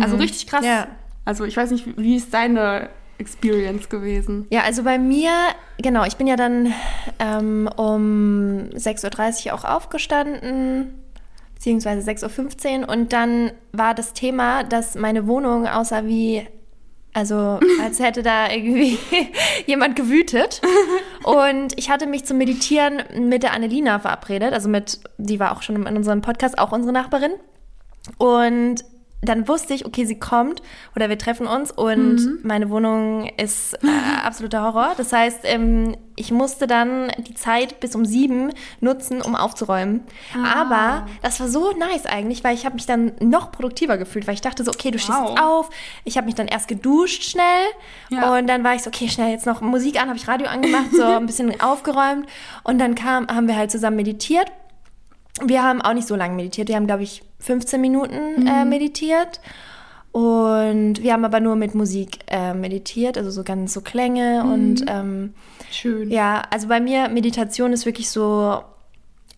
[0.00, 0.60] Also richtig krass.
[0.60, 0.66] Mhm.
[0.66, 0.86] Ja.
[1.24, 4.46] Also ich weiß nicht, wie- ist deine Experience gewesen?
[4.50, 5.30] Ja, also bei mir,
[5.78, 6.72] genau, ich bin ja dann
[7.18, 10.94] ähm, um 6.30 Uhr auch aufgestanden,
[11.54, 16.46] beziehungsweise 6.15 Uhr und dann war das Thema, dass meine Wohnung aussah wie,
[17.14, 18.98] also als hätte da irgendwie
[19.66, 20.60] jemand gewütet.
[21.22, 25.62] Und ich hatte mich zum Meditieren mit der Annelina verabredet, also mit, die war auch
[25.62, 27.32] schon in unserem Podcast, auch unsere Nachbarin.
[28.18, 28.84] Und
[29.28, 30.62] dann wusste ich, okay, sie kommt
[30.96, 33.86] oder wir treffen uns und meine Wohnung ist äh,
[34.24, 34.92] absoluter Horror.
[34.96, 40.02] Das heißt, ähm, ich musste dann die Zeit bis um sieben nutzen, um aufzuräumen.
[40.54, 44.34] Aber das war so nice eigentlich, weil ich habe mich dann noch produktiver gefühlt, weil
[44.34, 45.30] ich dachte so, okay, du stehst Wow.
[45.30, 45.70] jetzt auf.
[46.04, 47.64] Ich habe mich dann erst geduscht schnell
[48.10, 48.36] Ja.
[48.36, 50.90] und dann war ich so, okay, schnell jetzt noch Musik an, habe ich Radio angemacht,
[50.92, 52.26] so ein bisschen aufgeräumt
[52.62, 54.46] und dann kam, haben wir halt zusammen meditiert.
[55.42, 56.68] Wir haben auch nicht so lange meditiert.
[56.68, 59.40] Wir haben, glaube ich, 15 Minuten äh, meditiert.
[60.12, 64.44] Und wir haben aber nur mit Musik äh, meditiert, also so ganz so Klänge.
[64.44, 65.34] Und ähm,
[65.70, 66.10] Schön.
[66.10, 68.60] ja, also bei mir, Meditation ist wirklich so,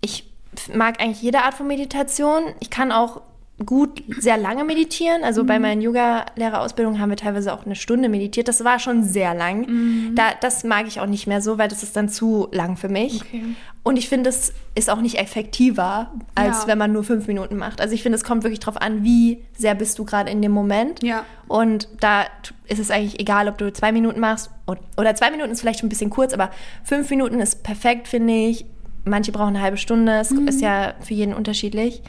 [0.02, 0.30] ich
[0.74, 2.42] mag eigentlich jede Art von Meditation.
[2.60, 3.22] Ich kann auch
[3.64, 5.24] gut sehr lange meditieren.
[5.24, 8.48] Also bei meinen Yoga-Lehrerausbildungen haben wir teilweise auch eine Stunde meditiert.
[8.48, 10.12] Das war schon sehr lang.
[10.14, 12.90] Da, das mag ich auch nicht mehr so, weil das ist dann zu lang für
[12.90, 13.22] mich.
[13.22, 13.42] Okay.
[13.82, 16.66] Und ich finde, es ist auch nicht effektiver, als Ja.
[16.66, 17.80] wenn man nur fünf Minuten macht.
[17.80, 20.52] Also ich finde, es kommt wirklich drauf an, wie sehr bist du gerade in dem
[20.52, 21.02] Moment.
[21.02, 21.24] Ja.
[21.48, 22.24] Und da
[22.66, 24.50] ist es eigentlich egal, ob du zwei Minuten machst
[24.98, 26.50] oder zwei Minuten ist vielleicht ein bisschen kurz, aber
[26.84, 28.66] fünf Minuten ist perfekt, finde ich.
[29.04, 30.48] Manche brauchen eine halbe Stunde, es Mhm.
[30.48, 32.02] ist ja für jeden unterschiedlich.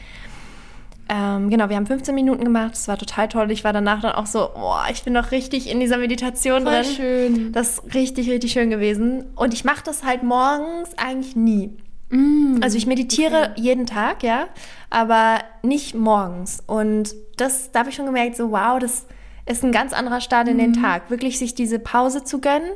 [1.09, 3.49] Ähm, genau, wir haben 15 Minuten gemacht, das war total toll.
[3.51, 6.73] Ich war danach dann auch so, boah, ich bin noch richtig in dieser Meditation Voll
[6.73, 6.85] drin.
[6.95, 7.51] schön.
[7.53, 9.25] Das ist richtig, richtig schön gewesen.
[9.35, 11.71] Und ich mache das halt morgens eigentlich nie.
[12.09, 12.59] Mm.
[12.61, 14.47] Also ich meditiere jeden Tag, ja,
[14.89, 16.61] aber nicht morgens.
[16.67, 19.05] Und das, da habe ich schon gemerkt, so wow, das
[19.45, 21.09] ist ein ganz anderer Start in den Tag.
[21.09, 22.71] Wirklich sich diese Pause zu gönnen.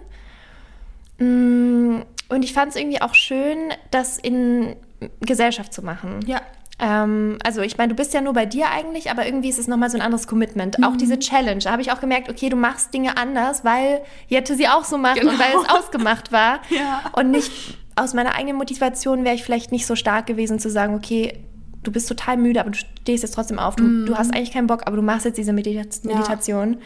[1.20, 3.58] Mm, Und ich fand es irgendwie auch schön,
[3.92, 4.76] das in
[5.20, 6.20] Gesellschaft zu machen.
[6.26, 6.42] Ja.
[6.82, 9.68] Ähm, also ich meine, du bist ja nur bei dir eigentlich, aber irgendwie ist es
[9.68, 10.84] nochmal so ein anderes Commitment.
[10.84, 14.56] Auch diese Challenge, da habe ich auch gemerkt, okay, du machst Dinge anders, weil Jette
[14.56, 16.60] sie auch so macht und weil es ausgemacht war.
[16.72, 17.02] Ja.
[17.14, 17.52] Und nicht
[17.96, 21.44] aus meiner eigenen Motivation wäre ich vielleicht nicht so stark gewesen zu sagen, okay,
[21.84, 23.76] du bist total müde, aber du stehst jetzt trotzdem auf.
[23.76, 25.86] Du, du hast eigentlich keinen Bock, aber du machst jetzt diese Medita Ja.
[26.16, 26.78] Meditation.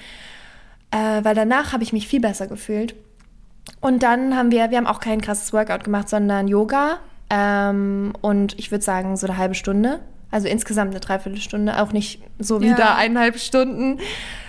[0.91, 2.95] Äh, weil danach habe ich mich viel besser gefühlt.
[3.79, 6.99] Und dann haben wir, wir haben auch kein krasses Workout gemacht, sondern Yoga.
[7.29, 9.99] Ähm, und ich würde sagen, so eine halbe Stunde.
[10.31, 12.71] Also insgesamt eine Dreiviertelstunde, auch nicht so Ja.
[12.71, 13.99] wieder eineinhalb Stunden.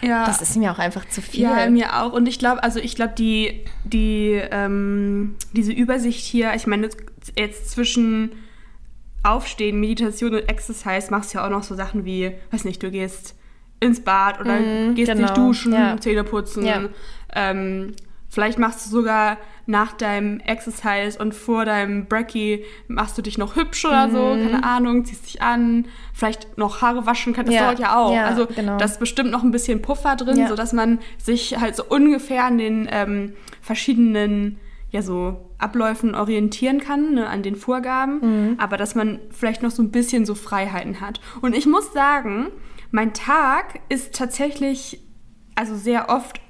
[0.03, 0.25] Ja.
[0.27, 1.43] Das ist mir auch einfach zu viel.
[1.43, 2.13] Ja, mir auch.
[2.13, 6.89] Und ich glaube, also ich glaube, die, die, ähm, diese Übersicht hier, ich meine,
[7.37, 8.33] jetzt zwischen
[9.23, 12.91] Aufstehen, Meditation und Exercise machst du ja auch noch so Sachen wie, weiß nicht, du
[12.91, 13.35] gehst
[13.81, 15.97] ins Bad oder Mhm, gehst genau, dich duschen, ja.
[16.01, 16.65] Zähne putzen.
[16.65, 16.81] Ja.
[17.35, 17.95] Ähm,
[18.37, 23.57] vielleicht machst du sogar nach deinem Exercise und vor deinem Brekkie machst du dich noch
[23.57, 27.59] hübsch oder so, keine Ahnung, ziehst dich an, vielleicht noch Haare waschen kann, das Mhm.
[27.61, 28.15] Ja, dauert ja auch.
[28.15, 28.77] ja, also genau.
[28.77, 30.49] das ist bestimmt noch ein bisschen Puffer drin, Ja.
[30.49, 34.59] sodass man sich halt so ungefähr an den ähm, verschiedenen
[34.91, 38.21] ja so Abläufen orientieren kann, ne, an den Vorgaben,
[38.51, 38.55] Mhm.
[38.59, 41.21] aber dass man vielleicht noch so ein bisschen so Freiheiten hat.
[41.41, 42.49] Und ich muss sagen,
[42.93, 45.01] mein Tag ist tatsächlich
[45.57, 46.41] also sehr oft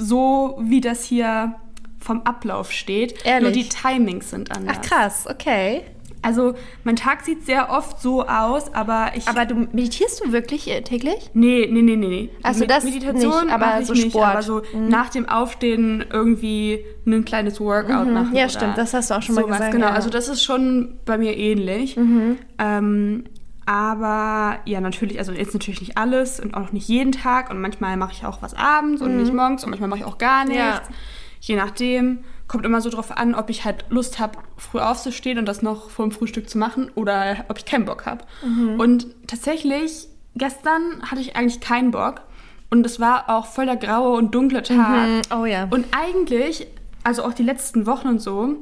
[0.00, 1.54] so, wie das hier
[1.98, 3.24] vom Ablauf steht.
[3.24, 3.42] Ehrlich?
[3.42, 4.76] Nur die Timings sind anders.
[4.78, 5.82] Ach krass, okay.
[6.22, 6.52] Also
[6.84, 10.82] mein Tag sieht sehr oft so aus, aber ich Aber du meditierst du wirklich äh,
[10.82, 11.30] täglich?
[11.32, 12.30] Nee, nee, nee, nee, nee.
[12.42, 14.26] Ach so, Med- das Meditation nicht, aber so nicht, Sport.
[14.26, 18.30] aber so nach dem Aufstehen irgendwie ein kleines Workout machen.
[18.30, 18.36] Mhm.
[18.36, 19.90] Ja, oder stimmt, das hast du auch schon mal gesagt, Genau, ja.
[19.92, 19.96] Mhm.
[19.96, 21.96] also das ist schon bei mir ähnlich.
[22.58, 23.24] Ähm,
[23.66, 27.96] aber ja, natürlich, also jetzt natürlich nicht alles und auch nicht jeden Tag und manchmal
[27.96, 30.58] mache ich auch was abends und nicht morgens und manchmal mache ich auch gar nichts.
[30.58, 30.60] Mhm.
[30.60, 30.82] Ja.
[31.40, 32.24] Je nachdem.
[32.48, 35.88] Kommt immer so drauf an, ob ich halt Lust habe, früh aufzustehen und das noch
[35.88, 38.24] vor dem Frühstück zu machen oder ob ich keinen Bock habe.
[38.44, 38.80] Mhm.
[38.80, 42.22] Und tatsächlich, gestern hatte ich eigentlich keinen Bock.
[42.68, 45.22] Und es war auch voll der graue und dunkle Tag.
[45.32, 45.68] Oh ja.
[45.70, 46.66] Und eigentlich,
[47.04, 48.56] also auch die letzten Wochen und so,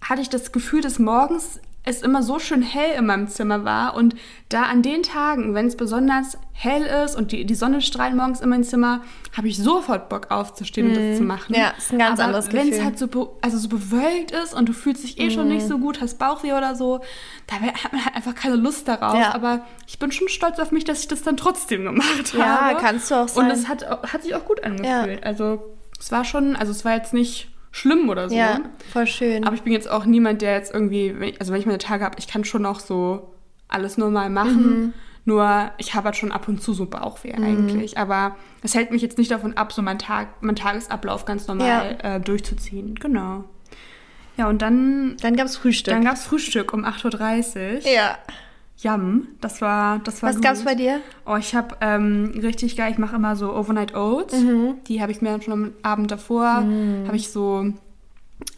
[0.00, 3.94] hatte ich das Gefühl, dass morgens es immer so schön hell in meinem Zimmer war.
[3.94, 4.14] Und
[4.48, 8.40] da an den Tagen, wenn es besonders hell ist und die, die Sonne strahlt morgens
[8.40, 9.02] in mein Zimmer,
[9.36, 11.54] habe ich sofort Bock aufzustehen und das zu machen.
[11.54, 12.84] Ja, ist ein ganz Aber anderes Wenn es Gefühl.
[12.84, 15.78] halt so, be also so bewölkt ist und du fühlst dich eh schon nicht so
[15.78, 17.00] gut, hast Bauchweh oder so,
[17.46, 19.14] da hat man halt einfach keine Lust darauf.
[19.18, 19.34] Ja.
[19.34, 22.78] Aber ich bin schon stolz auf mich, dass ich das dann trotzdem gemacht Ja, habe.
[22.80, 23.44] kannst du auch sein.
[23.46, 25.22] Und es hat, hat sich auch gut angefühlt.
[25.24, 25.62] Also
[26.00, 28.34] es war schon, also es war jetzt nicht schlimm oder so.
[28.36, 28.60] ja,
[28.92, 29.44] voll schön.
[29.44, 31.78] Aber ich bin jetzt auch niemand, der jetzt irgendwie, wenn ich- also wenn ich meine
[31.78, 33.34] Tage habe, ich kann schon auch so
[33.68, 34.80] alles normal machen.
[34.80, 34.94] Mhm.
[35.24, 37.98] Nur ich habe halt schon ab und zu so Bauchweh eigentlich.
[37.98, 41.98] Aber es hält mich jetzt nicht davon ab, so meinen Tag, meinen Tagesablauf ganz normal
[42.02, 42.94] äh, durchzuziehen.
[42.94, 43.44] Genau.
[44.38, 45.92] Ja, und dann, dann gab's Frühstück.
[45.92, 47.92] dann gab es Frühstück um 8.30 Uhr.
[47.92, 48.16] ja.
[48.82, 49.28] Yum.
[49.40, 50.44] Das war, das war Was gut.
[50.44, 51.00] gab's bei dir?
[51.26, 54.34] Oh, ich habe ähm, richtig geil, ich mache immer so Overnight Oats.
[54.40, 54.76] Mhm.
[54.86, 57.72] Die habe ich mir dann schon am Abend davor, habe ich so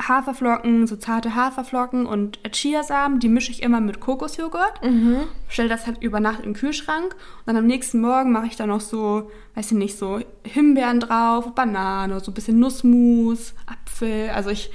[0.00, 4.84] Haferflocken, so zarte Haferflocken und Chiasamen, die mische ich immer mit Kokosjoghurt.
[4.84, 5.22] Mhm.
[5.48, 8.66] Stelle das halt über Nacht im Kühlschrank und dann am nächsten Morgen mache ich da
[8.66, 14.30] noch so, weiß ich nicht, so Himbeeren drauf, Banane, so ein bisschen Nussmus, Apfel.
[14.30, 14.70] Also ich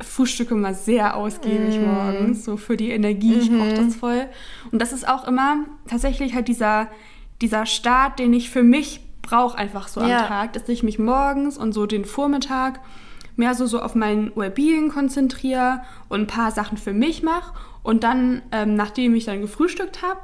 [0.00, 1.86] frühstücke immer sehr ausgiebig Mhm.
[1.86, 3.34] morgens, so für die Energie.
[3.34, 4.26] Ich brauche das voll.
[4.70, 6.88] Und das ist auch immer tatsächlich halt dieser,
[7.40, 10.22] dieser Start, den ich für mich brauche, einfach so Ja.
[10.22, 12.80] am Tag, dass ich mich morgens und so den Vormittag
[13.36, 17.52] mehr so, so auf mein Wellbeing konzentriere und ein paar Sachen für mich mache.
[17.82, 20.20] Und dann, ähm, nachdem ich dann gefrühstückt habe,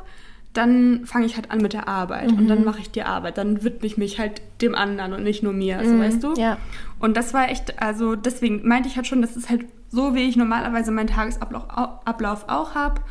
[0.52, 2.28] dann fange ich halt an mit der Arbeit.
[2.30, 2.48] Und Mhm.
[2.48, 3.38] dann mache ich die Arbeit.
[3.38, 6.34] Dann widme ich mich halt dem anderen und nicht nur mir, so Mhm, weißt du?
[6.34, 6.58] ja.
[7.04, 10.22] Und das war echt, also deswegen meinte ich halt schon, das ist halt so, wie
[10.26, 13.02] ich normalerweise meinen Tagesablauf au- Ablauf auch habe.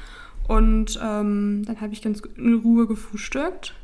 [0.48, 3.76] Und ähm, dann habe ich ganz in Ruhe gefrühstückt.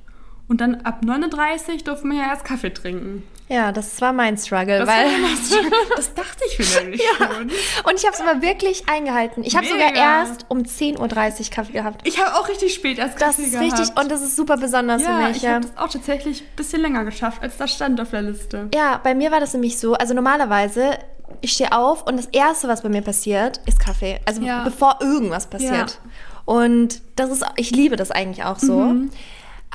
[0.49, 3.23] Und dann ab 39 durften wir ja erst Kaffee trinken.
[3.49, 5.07] Ja, das war mein Struggle, Das, weil
[5.95, 7.41] das dachte ich mir nämlich schon.
[7.43, 9.43] und ich habe es aber wirklich eingehalten.
[9.43, 12.07] Ich habe sogar erst um 10.30 Uhr Kaffee gehabt.
[12.07, 13.79] Ich habe auch richtig spät erst Das Kaffee ist gehabt.
[13.79, 15.38] richtig und das ist super besonders ja, für mich.
[15.38, 15.53] ich Ja.
[15.53, 18.69] habe das auch tatsächlich ein bisschen länger geschafft, als das stand auf der Liste.
[18.75, 19.93] ja, bei mir war das nämlich so.
[19.95, 20.97] Also normalerweise,
[21.41, 24.19] ich stehe auf und das Erste, was bei mir passiert, ist Kaffee.
[24.25, 24.63] Also Ja.
[24.63, 25.99] bevor irgendwas passiert.
[26.45, 28.79] Und das ist, ich liebe das eigentlich auch so.
[28.79, 29.09] Mhm.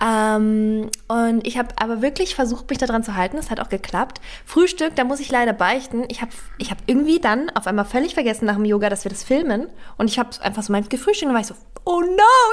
[0.03, 3.37] Ähm, und ich habe aber wirklich versucht, mich daran zu halten.
[3.37, 4.21] Das hat auch geklappt.
[4.45, 6.05] Frühstück, da muss ich leider beichten.
[6.09, 9.11] Ich habe ich hab irgendwie dann auf einmal völlig vergessen nach dem Yoga, dass wir
[9.11, 9.69] das filmen.
[9.97, 11.55] Und ich habe einfach so mein gefrühstückt und war ich so,
[11.85, 12.07] oh no,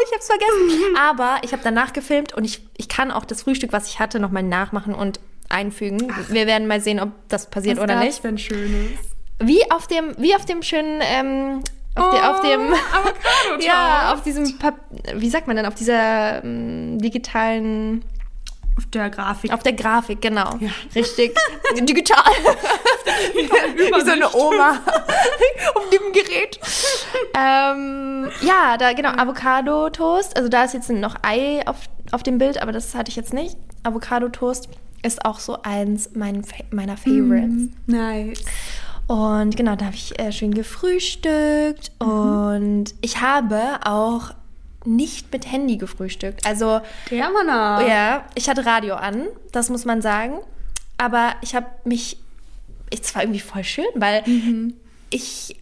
[0.06, 0.95] ich habe es vergessen.
[0.99, 4.19] aber ich habe danach gefilmt und ich, ich kann auch das Frühstück, was ich hatte,
[4.19, 6.13] nochmal nachmachen und einfügen.
[6.30, 8.23] Wir werden mal sehen, ob das passiert Was oder nicht.
[8.23, 8.91] denn Schönes?
[9.39, 11.63] Wie auf dem, wie auf dem schönen, ähm,
[11.95, 13.65] auf, de, auf dem, Oh, Avocado-Toast.
[13.65, 14.75] ja, auf diesem, Pap
[15.15, 18.04] wie sagt man denn, auf dieser ähm, digitalen,
[18.77, 19.51] Auf der Grafik.
[19.54, 20.69] auf der Grafik, genau, Ja.
[20.95, 21.36] richtig,
[21.75, 22.23] digital,
[23.36, 24.80] wie so eine Oma
[25.75, 26.60] auf dem Gerät.
[27.38, 31.77] ähm, ja, da genau Avocado-Toast, also da ist jetzt noch Ei auf,
[32.12, 33.58] auf dem Bild, aber das hatte ich jetzt nicht.
[33.84, 34.69] Avocado-Toast
[35.04, 37.69] ist auch so eins mein, meiner Favorites.
[37.88, 38.43] Nice.
[39.12, 42.08] Und genau, da habe ich äh, schön gefrühstückt Mhm.
[42.08, 44.32] und ich habe auch
[44.86, 46.45] nicht mit Handy gefrühstückt.
[46.45, 47.47] Also Der Mann.
[47.88, 50.39] ja, ich hatte Radio an, das muss man sagen.
[50.97, 52.17] Aber ich habe mich,
[52.89, 54.76] es war irgendwie voll schön, weil Mhm.
[55.10, 55.58] ich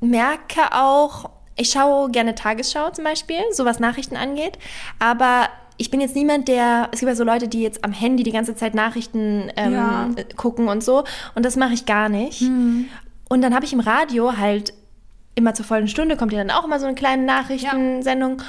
[0.00, 4.58] merke auch, ich schaue gerne Tagesschau zum Beispiel, so was Nachrichten angeht.
[4.98, 8.22] Aber ich bin jetzt niemand, der, es gibt ja so Leute, die jetzt am Handy
[8.22, 10.08] die ganze Zeit Nachrichten ähm, Ja.
[10.36, 11.04] gucken und so.
[11.34, 12.42] Und das mache ich gar nicht.
[12.42, 14.74] Und dann habe ich im Radio halt
[15.34, 18.42] immer zur vollen Stunde kommt ja dann auch immer so eine kleine Nachrichtensendung.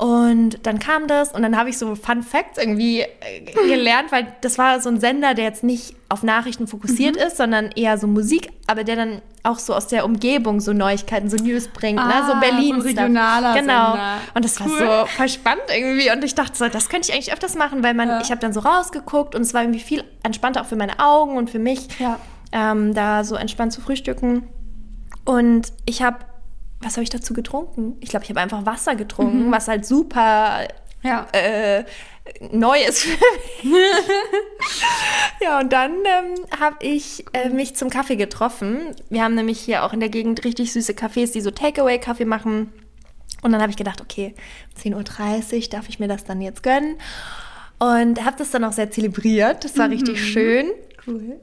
[0.00, 4.28] Und dann kam das und dann habe ich so Fun Facts irgendwie äh, gelernt, weil
[4.40, 8.06] das war so ein Sender, der jetzt nicht auf Nachrichten fokussiert ist, sondern eher so
[8.06, 12.14] Musik, aber der dann auch so aus der Umgebung so Neuigkeiten, so News bringt, ne?
[12.26, 12.68] so Ah, Berlin.
[12.68, 13.90] so ein regionaler Genau.
[13.90, 14.16] Sender.
[14.34, 14.70] Und das Cool.
[14.86, 16.10] war so voll spannend irgendwie.
[16.10, 18.20] Und ich dachte so, das könnte ich eigentlich öfters machen, weil man, Ja.
[18.22, 21.36] ich habe dann so rausgeguckt und es war irgendwie viel entspannter auch für meine Augen
[21.36, 22.18] und für mich Ja.
[22.52, 24.48] ähm, da so entspannt zu frühstücken.
[25.26, 26.16] Und ich habe,
[26.80, 27.96] was habe ich dazu getrunken?
[28.00, 30.66] Ich glaube, ich habe einfach Wasser getrunken, was halt super
[31.02, 31.26] Ja.
[31.32, 31.84] äh,
[32.52, 33.72] neu ist für mich.
[35.42, 38.94] ja, und dann ähm, habe ich äh, mich zum Kaffee getroffen.
[39.08, 42.72] Wir haben nämlich hier auch in der Gegend richtig süße Cafés, die so Takeaway-Kaffee machen.
[43.42, 44.34] Und dann habe ich gedacht, okay,
[44.82, 46.96] 10.30 Uhr darf ich mir das dann jetzt gönnen.
[47.78, 49.64] Und habe das dann auch sehr zelebriert.
[49.64, 50.70] Das war richtig schön.
[51.06, 51.40] Cool.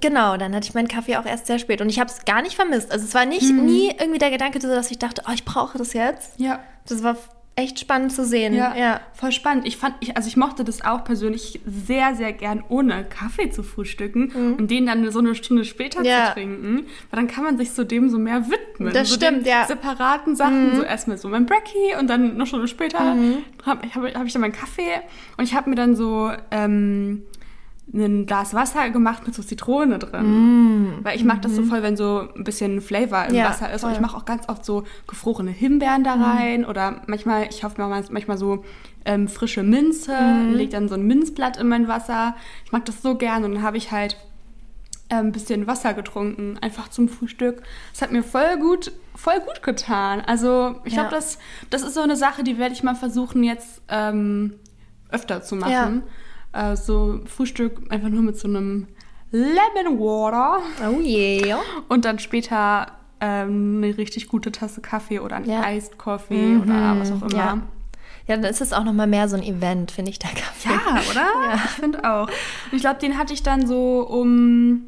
[0.00, 2.42] Genau, dann hatte ich meinen Kaffee auch erst sehr spät und ich habe es gar
[2.42, 2.92] nicht vermisst.
[2.92, 5.92] Also es war nicht nie irgendwie der Gedanke, dass ich dachte, oh, ich brauche das
[5.92, 6.38] jetzt.
[6.38, 6.60] Ja.
[6.88, 7.16] Das war
[7.56, 8.54] echt spannend zu sehen.
[8.54, 9.00] Ja, ja.
[9.14, 9.66] voll spannend.
[9.66, 13.64] Ich fand, ich, also ich mochte das auch persönlich sehr, sehr gern ohne Kaffee zu
[13.64, 16.06] frühstücken und den dann so eine Stunde später Mhm.
[16.06, 16.26] Ja.
[16.28, 18.92] zu trinken, weil dann kann man sich so dem so mehr widmen.
[18.94, 19.62] Das so stimmt, ja.
[19.64, 19.66] Mhm.
[19.66, 24.24] Separaten Sachen, so erstmal so mein Breckie und dann eine Stunde später habe hab, hab
[24.24, 25.00] ich dann meinen Kaffee
[25.36, 27.24] und ich habe mir dann so ähm,
[27.94, 30.98] ein Glas Wasser gemacht mit so Zitrone drin.
[31.02, 33.36] Weil ich mag das so voll, wenn so ein bisschen Flavor im Mhm.
[33.38, 33.82] Ja, Wasser ist.
[33.82, 36.64] Und ich mache auch ganz oft so gefrorene Himbeeren da rein.
[36.66, 38.64] Oder manchmal, ich hoffe mir manchmal so
[39.06, 40.52] ähm, frische Minze, Mhm.
[40.52, 42.36] lege dann so ein Minzblatt in mein Wasser.
[42.66, 43.44] Ich mag das so gern.
[43.44, 44.18] Und dann habe ich halt
[45.10, 47.62] ähm, ein bisschen Wasser getrunken, einfach zum Frühstück.
[47.92, 50.20] Das hat mir voll gut, voll gut getan.
[50.20, 51.04] Also ich Ja.
[51.04, 51.38] glaube, das,
[51.70, 54.52] das ist so eine Sache, die werde ich mal versuchen jetzt ähm,
[55.10, 56.02] öfter zu machen.
[56.52, 58.86] Äh, so Frühstück einfach nur mit so einem
[59.30, 61.58] Lemon Water Oh yeah.
[61.88, 65.70] und dann später ähm, eine richtig gute Tasse Kaffee oder einen Ja.
[65.70, 67.34] Iced Coffee oder was auch immer.
[67.36, 67.62] Ja.
[68.26, 70.68] Ja, dann ist es auch nochmal mehr so ein Event, finde ich, der Kaffee.
[70.68, 71.54] Ja, oder?
[71.64, 72.26] Ich finde auch.
[72.28, 74.84] Und ich glaube, den hatte ich dann so um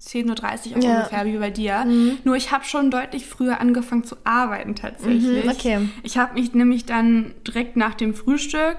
[0.00, 0.90] 10.30 Uhr Ja.
[0.98, 1.84] ungefähr, wie bei dir.
[2.24, 5.44] Nur ich habe schon deutlich früher angefangen zu arbeiten tatsächlich.
[5.44, 5.88] Mhm, okay.
[6.04, 8.76] Ich habe mich nämlich dann direkt nach dem Frühstück,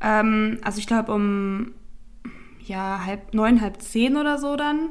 [0.00, 1.72] ähm, also ich glaube um
[2.64, 4.90] ja, halb neun, halb zehn oder so dann.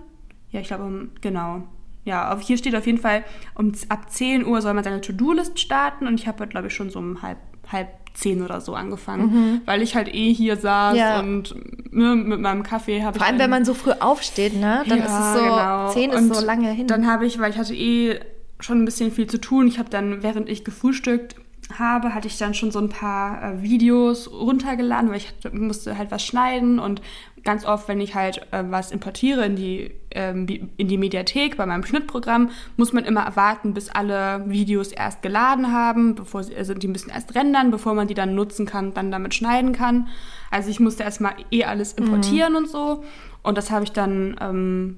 [0.51, 1.63] Ja, ich glaube um, genau.
[2.05, 3.23] Ja, auf, hier steht auf jeden Fall,
[3.55, 6.89] um, ab 10 Uhr soll man seine To-Do-List starten und ich habe, glaube ich, schon
[6.91, 7.39] so um halb,
[7.71, 10.99] halb zehn oder so angefangen, weil ich halt eh hier saß Mhm.
[10.99, 11.19] Ja.
[11.19, 11.55] und
[11.91, 14.85] ne, mit meinem Kaffee habe ich Vor allem, wenn man so früh aufsteht, ne?
[14.87, 15.89] Dann ist es so, genau.
[15.89, 16.87] 10 ist Und so lange hin.
[16.87, 18.19] Dann habe ich, weil ich hatte eh
[18.61, 21.35] schon ein bisschen viel zu tun, ich habe dann, während ich gefrühstückt
[21.77, 26.11] habe, hatte ich dann schon so ein paar äh, Videos runtergeladen, weil ich musste halt
[26.11, 27.01] was schneiden und
[27.43, 30.47] ganz oft, wenn ich halt äh, was importiere in die, ähm,
[30.77, 35.71] in die Mediathek bei meinem Schnittprogramm, muss man immer warten, bis alle Videos erst geladen
[35.71, 39.11] haben, bevor sie, also die müssen erst rendern, bevor man die dann nutzen kann, dann
[39.11, 40.07] damit schneiden kann.
[40.51, 42.57] Also ich musste erstmal eh alles importieren mhm.
[42.57, 43.03] und so.
[43.43, 44.97] Und das habe ich dann ähm,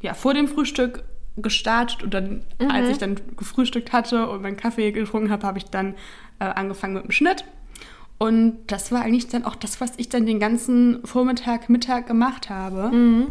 [0.00, 1.04] ja, vor dem Frühstück
[1.36, 2.70] gestartet und dann, mhm.
[2.70, 5.94] als ich dann gefrühstückt hatte und meinen Kaffee getrunken habe, habe ich dann
[6.38, 7.44] äh, angefangen mit dem Schnitt.
[8.18, 12.50] Und das war eigentlich dann auch das, was ich dann den ganzen Vormittag, Mittag gemacht
[12.50, 12.94] habe.
[12.94, 13.28] Mhm.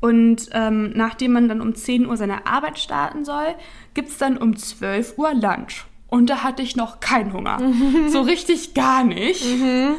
[0.00, 3.54] Und ähm, nachdem man dann um 10 Uhr seine Arbeit starten soll,
[3.94, 5.86] gibt es dann um 12 Uhr Lunch.
[6.08, 7.60] Und da hatte ich noch keinen Hunger.
[7.60, 8.10] Mhm.
[8.10, 9.44] So richtig gar nicht.
[9.44, 9.96] Mhm.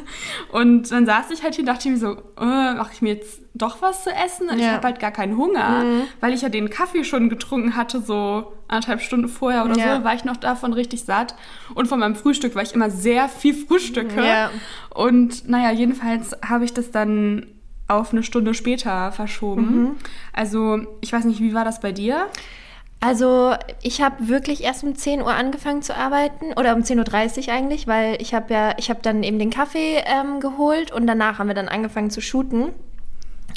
[0.52, 3.41] Und dann saß ich halt hier und dachte mir so, äh, mache ich mir jetzt
[3.54, 4.50] doch was zu essen?
[4.50, 4.65] Und ja.
[4.65, 6.02] ich habe halt gar keinen Hunger, mhm.
[6.22, 9.98] weil ich ja den Kaffee schon getrunken hatte, so anderthalb Stunden vorher oder ja.
[9.98, 11.36] so, war ich noch davon richtig satt.
[11.76, 14.26] Und von meinem Frühstück, weil ich immer sehr viel frühstücke.
[14.26, 14.50] Ja.
[14.93, 17.48] Und naja, jedenfalls habe ich das dann
[17.89, 19.82] auf eine Stunde später verschoben.
[19.82, 19.91] Mhm.
[20.34, 22.28] Also ich weiß nicht, wie war das bei dir?
[22.99, 27.53] Also ich habe wirklich erst um 10 Uhr angefangen zu arbeiten oder um 10.30 Uhr
[27.53, 31.38] eigentlich, weil ich habe ja, ich habe dann eben den Kaffee ähm, geholt und danach
[31.38, 32.69] haben wir dann angefangen zu shooten.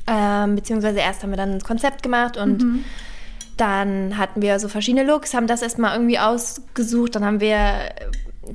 [0.06, 2.84] Ähm, beziehungsweise erst haben wir dann ein Konzept gemacht und mhm.
[3.56, 7.90] dann hatten wir so verschiedene Looks, haben das erstmal irgendwie ausgesucht, dann haben wir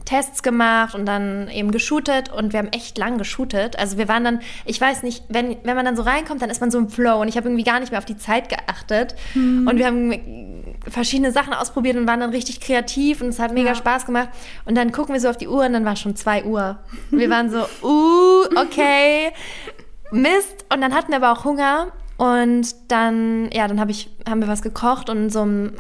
[0.04, 3.80] Tests gemacht und dann eben geshootet und wir haben echt lang geshootet.
[3.80, 6.60] Also wir waren dann, ich weiß nicht, wenn, wenn man dann so reinkommt, dann ist
[6.60, 9.16] man so im Flow und ich habe irgendwie gar nicht mehr auf die Zeit geachtet.
[9.36, 9.68] Mhm.
[9.68, 13.70] Und wir haben verschiedene Sachen ausprobiert und waren dann richtig kreativ und es hat mega
[13.70, 13.76] ja.
[13.76, 14.30] Spaß gemacht.
[14.66, 16.80] Und dann gucken wir so auf die Uhr und dann war schon zwei Uhr.
[17.12, 19.32] Wir waren so, uh, okay,
[20.12, 20.66] Mist.
[20.72, 24.48] Und dann hatten wir aber auch Hunger und dann, ja, dann hab ich, haben wir
[24.48, 25.72] was gekocht und so um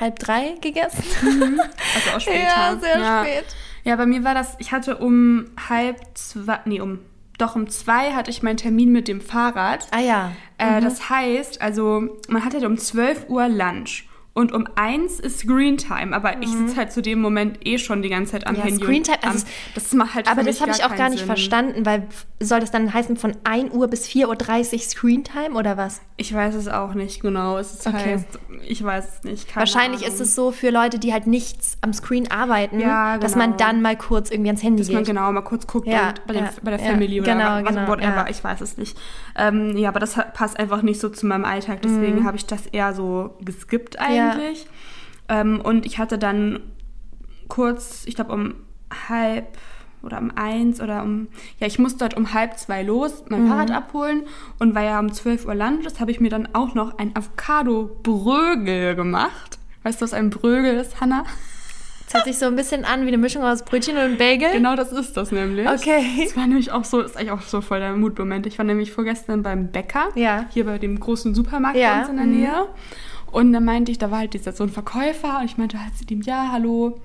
[0.00, 1.04] halb drei gegessen.
[1.22, 1.60] Mhm.
[1.94, 2.38] Also auch später.
[2.38, 3.24] ja, sehr ja.
[3.24, 3.44] spät.
[3.84, 6.98] Ja, bei mir war das, ich hatte um halb zwei, nee, um,
[7.38, 9.86] doch um zwei hatte ich meinen Termin mit dem Fahrrad.
[9.92, 10.32] Ah ja.
[10.58, 10.84] Äh, mhm.
[10.84, 14.08] Das heißt, also man hatte um 12 Uhr Lunch.
[14.38, 16.42] Und um eins ist Screen Time, aber mhm.
[16.42, 18.84] ich sitze halt zu dem Moment eh schon die ganze Zeit am ja, Handy.
[18.84, 21.26] Screen Time, also das macht halt Aber das habe ich auch gar nicht Sinn.
[21.26, 22.06] verstanden, weil
[22.38, 26.02] soll das dann heißen von 1 Uhr bis 4.30 Uhr Screen Time oder was?
[26.16, 27.58] Ich weiß es auch nicht genau.
[27.58, 28.14] Es okay.
[28.14, 29.56] heißt, ich weiß es nicht.
[29.56, 30.14] Wahrscheinlich Ahnung.
[30.14, 33.22] ist es so für Leute, die halt nichts am Screen arbeiten, ja, genau.
[33.22, 35.00] dass man dann mal kurz irgendwie ans Handy dass geht.
[35.00, 37.74] Dass man genau mal kurz guckt ja, bei, den, bei, der Family oder genau, was,
[37.74, 38.26] genau, whatever.
[38.30, 38.96] Ich weiß es nicht.
[39.36, 41.82] Ähm, ja, aber das passt einfach nicht so zu meinem Alltag.
[41.82, 42.24] Deswegen mhm.
[42.24, 44.27] habe ich das eher so geskippt eigentlich.
[45.28, 46.60] Ähm, und ich hatte dann
[47.48, 48.54] kurz, ich glaube um
[49.08, 49.56] halb
[50.02, 53.48] oder um eins oder um, ja, ich musste dort um halb zwei los, mein mhm.
[53.48, 54.22] Fahrrad abholen
[54.58, 57.14] und war ja um 12 Uhr Lunch, das habe ich mir dann auch noch ein
[57.16, 59.58] Avocado-Brögel gemacht.
[59.82, 61.24] Weißt du, was ein Brögel ist, Hannah?
[62.04, 64.50] Das hört sich so ein bisschen an wie eine Mischung aus Brötchen und Bagel.
[64.52, 65.68] Genau, das ist das nämlich.
[65.68, 66.24] Okay.
[66.24, 68.46] Das war nämlich auch so, ist eigentlich auch so voll der Mutmoment.
[68.46, 70.46] Ich war nämlich vorgestern beim Bäcker, ja.
[70.48, 71.92] hier bei dem großen Supermarkt ja.
[71.92, 72.48] bei uns in der Nähe.
[72.48, 72.68] Mhm.
[73.32, 75.96] Und dann meinte ich, da war halt dieser so ein Verkäufer und ich meinte halt
[75.96, 77.00] zu ihm, ja, hallo,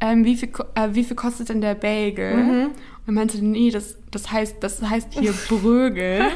[0.00, 2.34] ähm, wie, viel, äh, wie viel kostet denn der Bagel?
[2.34, 2.64] Mhm.
[2.64, 2.74] Und
[3.06, 6.22] er meinte, nee, das, das, heißt, das heißt hier Brögel.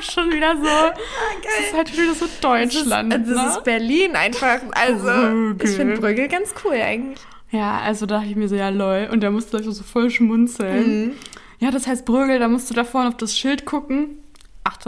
[0.00, 0.98] schon wieder so, okay.
[1.42, 3.12] das ist halt wieder so Deutschland.
[3.12, 3.48] Das ist, das ne?
[3.50, 4.60] ist Berlin einfach.
[4.72, 5.68] Also, Brögel.
[5.68, 7.20] ich finde Brögel ganz cool eigentlich.
[7.50, 9.08] Ja, also dachte ich mir so, ja, lol.
[9.12, 11.06] Und der musste gleich so voll schmunzeln.
[11.06, 11.12] Mhm.
[11.58, 14.18] Ja, das heißt Brögel, da musst du da vorne auf das Schild gucken.
[14.64, 14.86] 8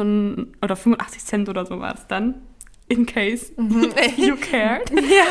[0.63, 2.37] oder 85 Cent oder so war es dann
[2.89, 3.93] in case mhm.
[4.17, 4.91] you cared.
[4.95, 5.25] Ja.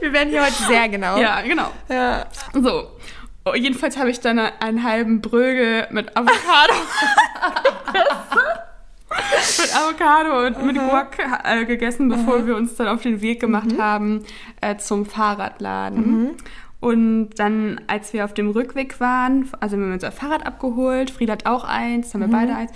[0.00, 1.18] Wir werden hier heute sehr genau.
[1.18, 1.70] Ja, genau.
[1.88, 2.26] Ja.
[2.54, 2.88] So.
[3.44, 6.74] Oh, jedenfalls habe ich dann einen halben Brögel mit Avocado
[9.58, 12.46] mit Avocado und mit Guac äh, gegessen, bevor mhm.
[12.46, 13.82] wir uns dann auf den Weg gemacht mhm.
[13.82, 14.24] haben
[14.60, 16.22] äh, zum Fahrradladen.
[16.22, 16.30] Mhm.
[16.80, 21.34] Und dann, als wir auf dem Rückweg waren, also wir haben unser Fahrrad abgeholt, Frieda
[21.34, 22.32] hat auch eins, haben wir mhm.
[22.32, 22.72] beide eins.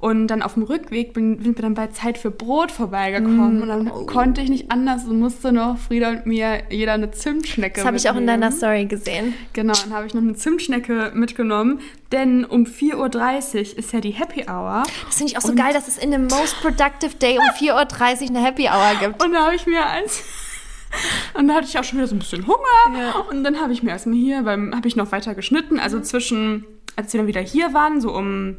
[0.00, 3.58] Und dann auf dem Rückweg bin, sind wir dann bei Zeit für Brot vorbeigekommen.
[3.58, 3.62] Mm.
[3.62, 4.06] Und dann oh.
[4.06, 7.98] konnte ich nicht anders und musste noch Frieda und mir jeder eine Zimtschnecke Das habe
[7.98, 9.34] ich auch in deiner Story gesehen.
[9.52, 11.80] Genau, dann habe ich noch eine Zimtschnecke mitgenommen.
[12.12, 14.84] Denn um 4.30 Uhr ist ja die Happy Hour.
[15.04, 18.22] Das finde ich auch so geil, dass es in dem Most Productive Day um 4.30
[18.22, 19.22] Uhr eine Happy Hour gibt.
[19.22, 20.22] Und da habe ich mir eins...
[21.34, 22.98] Und da hatte ich auch schon wieder so ein bisschen Hunger.
[22.98, 23.12] Ja.
[23.30, 25.78] Und dann habe ich mir erstmal hier, habe ich noch weiter geschnitten.
[25.78, 26.64] Also zwischen,
[26.96, 28.56] als wir dann wieder hier waren, so um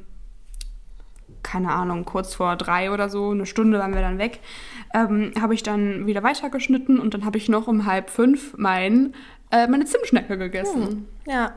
[1.52, 4.40] keine Ahnung, kurz vor drei oder so, eine Stunde waren wir dann weg,
[4.94, 9.14] ähm, habe ich dann wieder weitergeschnitten und dann habe ich noch um halb fünf mein,
[9.52, 10.88] äh, meine Zimtschnecke gegessen.
[10.88, 11.08] Hm.
[11.26, 11.54] Ja.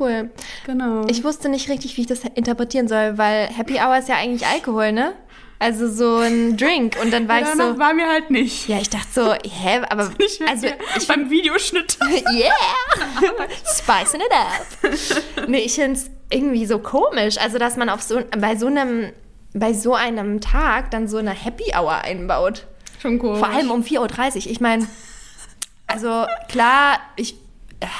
[0.00, 0.30] Cool.
[0.64, 1.06] Genau.
[1.06, 4.44] Ich wusste nicht richtig, wie ich das interpretieren soll, weil Happy Hour ist ja eigentlich
[4.44, 5.12] Alkohol, ne?
[5.58, 6.96] Also so ein Drink.
[7.00, 7.78] Und dann war ja, ich so.
[7.78, 8.68] war mir halt nicht.
[8.68, 10.10] Ja, ich dachte so, hä, aber.
[10.40, 11.98] Mehr also, ich beim Videoschnitt.
[12.32, 12.52] yeah!
[13.64, 15.48] Spicing it up.
[15.48, 17.38] Nee, ich finde es irgendwie so komisch.
[17.38, 19.12] Also, dass man auf so, bei so einem,
[19.54, 22.66] bei so einem Tag dann so eine Happy Hour einbaut.
[23.00, 23.38] Schon komisch.
[23.38, 24.50] Vor allem um 4.30 Uhr.
[24.50, 24.86] Ich meine,
[25.86, 27.36] also klar, ich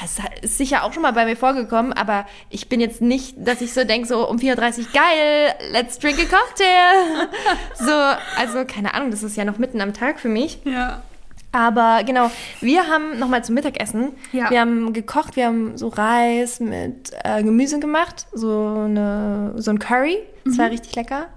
[0.05, 3.61] es ist sicher auch schon mal bei mir vorgekommen, aber ich bin jetzt nicht, dass
[3.61, 7.29] ich so denke, so um 4.30 Uhr, geil, let's drink a cocktail.
[7.75, 7.93] so,
[8.41, 10.61] also keine Ahnung, das ist ja noch mitten am Tag für mich.
[10.65, 11.03] Ja.
[11.53, 12.31] Aber genau,
[12.61, 14.13] wir haben nochmal zum Mittagessen.
[14.33, 14.51] Ja.
[14.51, 19.79] Wir haben gekocht, wir haben so Reis mit äh, Gemüse gemacht, so, eine, so ein
[19.79, 20.19] Curry.
[20.45, 21.29] Das war richtig lecker.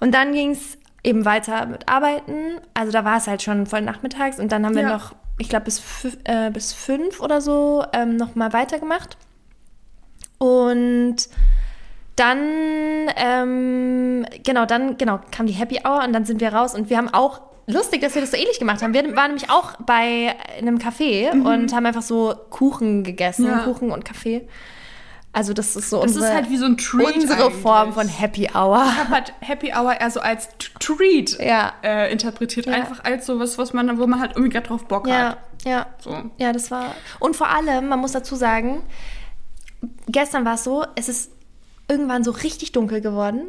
[0.00, 2.58] Und dann ging es eben weiter mit Arbeiten.
[2.74, 4.40] Also da war es halt schon voll nachmittags.
[4.40, 4.88] Und dann haben wir Ja.
[4.88, 5.82] noch, ich glaube, bis,
[6.24, 9.16] äh, bis fünf oder so ähm, nochmal weitergemacht.
[10.38, 11.16] Und
[12.16, 12.38] dann,
[13.16, 16.98] ähm, genau, dann, genau, kam die Happy Hour und dann sind wir raus und wir
[16.98, 18.92] haben auch, lustig, dass wir das so ähnlich gemacht haben.
[18.92, 23.50] Wir waren nämlich auch bei einem Café und haben einfach so Kuchen gegessen, Mhm.
[23.50, 23.58] Ja.
[23.60, 24.46] Kuchen und Kaffee.
[25.34, 27.14] Also das ist so Das unsere, ist halt wie so ein Treat.
[27.16, 27.62] unsere eigentlich.
[27.62, 28.84] Form von Happy Hour.
[28.86, 31.72] Ich habe halt Happy Hour eher so als Treat Ja.
[31.82, 32.66] äh, interpretiert.
[32.66, 32.74] Ja.
[32.74, 35.38] Einfach als sowas, was man, wo man halt irgendwie gerade drauf Bock Ja, hat.
[35.64, 35.86] ja.
[36.00, 36.30] So.
[36.36, 36.94] Ja, das war.
[37.18, 38.82] Und vor allem, man muss dazu sagen,
[40.06, 41.30] gestern war es so, es ist
[41.92, 43.42] irgendwann so richtig dunkel geworden.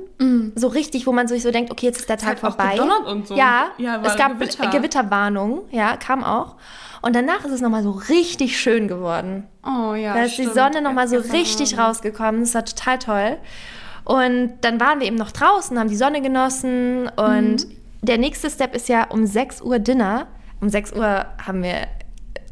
[0.56, 2.74] So richtig, wo man sich so denkt, okay, jetzt ist der Tag hat auch vorbei.
[2.74, 3.36] gedonnert und so.
[3.36, 4.68] Ja, Ja, es gab Gewitter.
[4.70, 6.56] Gewitterwarnung, ja, kam auch.
[7.02, 9.46] Und danach ist es nochmal so richtig schön geworden.
[9.66, 10.14] Oh ja.
[10.14, 10.54] Da ist die stimmt.
[10.56, 12.42] Sonne nochmal so richtig rausgekommen.
[12.42, 13.38] Das war total toll.
[14.06, 17.10] Und dann waren wir eben noch draußen, haben die Sonne genossen.
[17.16, 17.78] Und Mhm.
[18.02, 20.28] der nächste Step ist ja um 6 Uhr Dinner.
[20.62, 21.88] Um 6 Uhr haben wir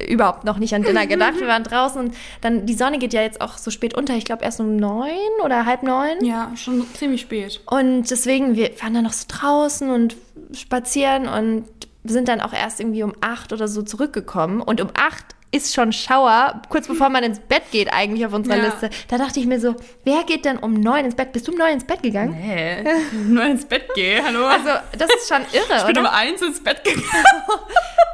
[0.10, 1.39] überhaupt noch nicht an Dinner gedacht.
[1.39, 4.16] Wir waren draußen und dann, die Sonne geht ja jetzt auch so spät unter.
[4.16, 5.10] Ich glaube erst um neun
[5.43, 6.24] oder halb neun.
[6.24, 7.62] Ja, schon ziemlich spät.
[7.66, 10.16] Und deswegen, wir waren dann noch so draußen und
[10.54, 11.66] spazieren und
[12.04, 14.62] sind dann auch erst irgendwie um acht oder so zurückgekommen.
[14.62, 15.24] Und um acht
[15.54, 18.64] ist schon Schauer, kurz bevor man ins Bett geht eigentlich auf unserer Ja.
[18.68, 18.89] Liste.
[19.10, 19.76] Da dachte ich mir so,
[20.06, 21.34] wer geht denn um neun ins Bett?
[21.34, 22.38] Bist du um neun ins Bett gegangen?
[22.41, 22.84] Nee.
[23.28, 24.45] Nur ins Bett gehe, hallo.
[24.45, 26.14] Also, das ist schon irre, ich bin um oder?
[26.14, 27.04] eins ins Bett gegangen.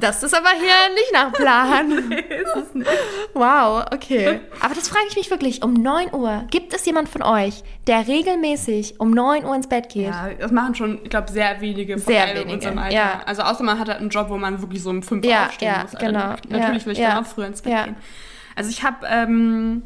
[0.00, 2.14] Das ist aber hier nicht nach Plan.
[3.34, 4.40] Wow, okay.
[4.60, 5.62] Aber das frage ich mich wirklich.
[5.62, 9.88] Um 9 Uhr, gibt es jemand von euch, der regelmäßig um 9 Uhr ins Bett
[9.88, 10.06] geht?
[10.06, 12.94] Ja, das machen schon, ich glaube, sehr wenige von Sehr in wenige, unserem Alter.
[12.94, 13.20] ja.
[13.26, 15.68] Also außer man hat halt einen Job, wo man wirklich so um fünf Ja, aufstehen
[15.72, 15.92] ja, muss.
[15.92, 16.20] genau.
[16.20, 17.14] Also, natürlich Ja, will ich ja.
[17.14, 17.84] dann auch früher ins Bett Ja.
[17.84, 17.96] gehen.
[18.56, 19.82] Also ich habe, ähm,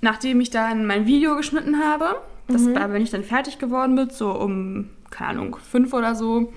[0.00, 2.74] nachdem ich dann mein Video geschnitten habe, das Mhm.
[2.76, 6.52] war, wenn ich dann fertig geworden bin, so um, keine Ahnung, fünf oder so,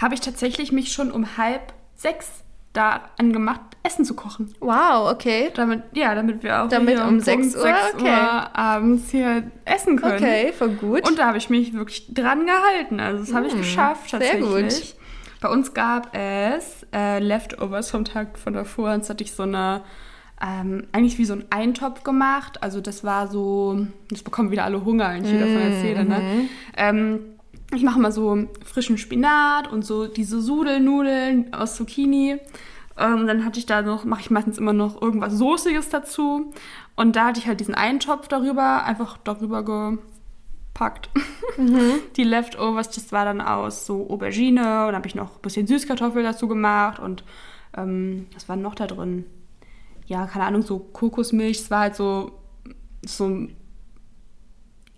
[0.00, 4.52] habe ich tatsächlich mich schon um halb sechs da angemacht, Essen zu kochen.
[4.60, 5.50] Wow, okay.
[5.54, 7.62] Damit, ja, damit wir auch Damit hier um Punkt 6 Uhr?
[7.62, 8.04] sechs Okay.
[8.04, 10.16] Uhr abends hier essen können.
[10.16, 11.08] Okay, voll gut.
[11.08, 13.00] Und da habe ich mich wirklich dran gehalten.
[13.00, 14.96] Also das habe ich geschafft sehr tatsächlich.
[15.40, 18.94] Bei uns gab es äh, Leftovers vom Tag von davor.
[18.94, 19.82] Jetzt hatte ich so eine,
[20.42, 22.62] ähm, eigentlich wie so ein Eintopf gemacht.
[22.62, 26.04] Also das war so, jetzt bekommen wieder alle Hunger, wenn ich hier davon erzähle.
[26.04, 26.48] Ne?
[26.76, 27.20] Ähm,
[27.76, 32.38] ich mache mal so frischen Spinat und so diese Sudelnudeln aus Zucchini.
[32.96, 36.52] Ähm, dann hatte ich da noch, mache ich meistens immer noch irgendwas Soßiges dazu.
[36.96, 41.10] Und da hatte ich halt diesen Eintopf darüber, einfach darüber gepackt.
[42.16, 45.66] Die Leftovers, das war dann aus so Aubergine und dann habe ich noch ein bisschen
[45.66, 47.24] Süßkartoffel dazu gemacht und
[47.76, 49.24] ähm, was war noch da drin?
[50.06, 51.60] Ja, keine Ahnung, so Kokosmilch.
[51.60, 52.32] Es war halt so,
[53.04, 53.48] so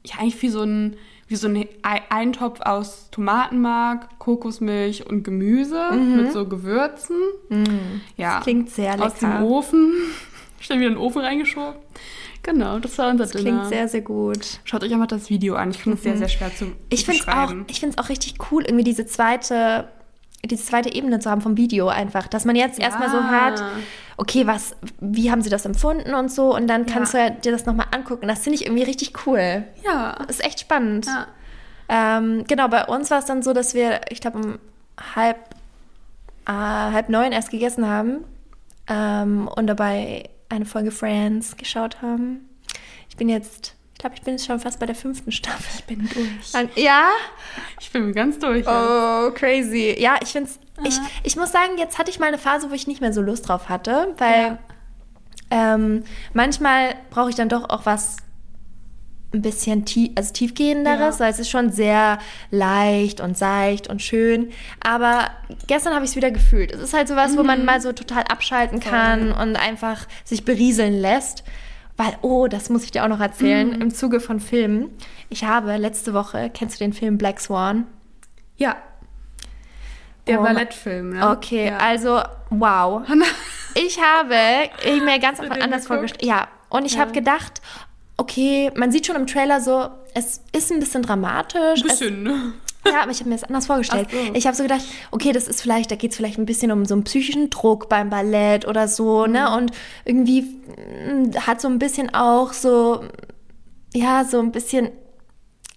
[0.05, 0.97] ja, eigentlich wie so ein,
[1.29, 7.17] wie so ein Ei- Eintopf aus Tomatenmark, Kokosmilch und Gemüse mit so Gewürzen.
[8.17, 9.45] Ja, klingt sehr aus dem lecker.
[9.45, 9.93] Ofen.
[10.61, 11.75] Schnell wieder in den Ofen reingeschoben.
[12.43, 13.43] Genau, das war unser Das Dinner.
[13.59, 14.61] klingt sehr, sehr gut.
[14.65, 15.71] Schaut euch einfach das Video an.
[15.71, 17.65] Ich finde es sehr, sehr schwer zu Ich finde es auch, beschreiben.
[17.69, 19.89] ich find's auch richtig cool, irgendwie diese zweite,
[20.47, 22.27] diese zweite Ebene zu haben vom Video einfach.
[22.29, 23.63] Dass man jetzt erstmal so hört,
[24.17, 26.55] okay, was, wie haben sie das empfunden und so.
[26.55, 27.31] Und dann kannst Ja.
[27.31, 28.29] du dir das nochmal angucken.
[28.29, 29.65] Das finde ich irgendwie richtig cool.
[29.85, 30.15] Ja.
[30.27, 31.07] Das ist echt spannend.
[31.07, 31.27] ja.
[31.89, 34.59] Ähm, genau, bei uns war es dann so, dass wir, ich glaube, um
[35.15, 35.37] halb,
[36.49, 38.25] äh, halb neun erst gegessen haben
[38.89, 42.49] ähm, und dabei eine Folge Friends geschaut haben.
[43.09, 45.65] Ich bin jetzt, ich glaube, ich bin jetzt schon fast bei der fünften Staffel.
[45.79, 46.75] Ich bin durch.
[46.77, 47.09] Ja?
[47.81, 48.67] Ich bin ganz durch.
[48.67, 49.27] ja.
[49.27, 49.97] Oh, crazy.
[49.99, 52.75] Ja, ich finde es, ich, ich muss sagen, jetzt hatte ich mal eine Phase, wo
[52.75, 54.59] ich nicht mehr so Lust drauf hatte, weil
[55.51, 58.17] ähm, manchmal brauche ich dann doch auch was
[59.33, 61.25] ein bisschen tief, also tiefgehenderes, Ja.
[61.25, 62.19] weil es ist schon sehr
[62.51, 64.51] leicht und seicht und schön.
[64.81, 65.31] Aber
[65.69, 66.71] gestern habe ich es wieder gefühlt.
[66.71, 70.93] Es ist halt sowas, wo man mal so total abschalten kann und einfach sich berieseln
[71.01, 71.45] lässt.
[71.97, 73.81] Weil, oh, das muss ich dir auch noch erzählen, mhm.
[73.81, 74.91] im Zuge von Filmen.
[75.29, 77.87] Ich habe letzte Woche, kennst du den Film Black Swan?
[78.57, 78.77] Ja.
[80.27, 81.31] Der oh, Ballettfilm, ne?
[81.31, 81.79] Okay, ja.
[81.79, 82.21] also,
[82.51, 83.03] wow.
[83.75, 86.25] ich habe ich mir ganz anders vorgestellt.
[86.25, 87.01] Ja, und ich ja.
[87.01, 87.63] habe gedacht,
[88.17, 91.81] okay, man sieht schon im Trailer so, es ist ein bisschen dramatisch.
[91.81, 92.53] Ein bisschen, ne?
[92.93, 94.09] Ja, aber ich habe mir das anders vorgestellt.
[94.11, 94.35] So.
[94.35, 96.85] Ich habe so gedacht, okay, das ist vielleicht, da geht es vielleicht ein bisschen um
[96.85, 99.49] so einen psychischen Druck beim Ballett oder so, ne?
[99.49, 99.57] mhm.
[99.57, 99.73] Und
[100.05, 103.05] irgendwie mm, hat so ein bisschen auch so,
[103.95, 104.91] ja, so ein bisschen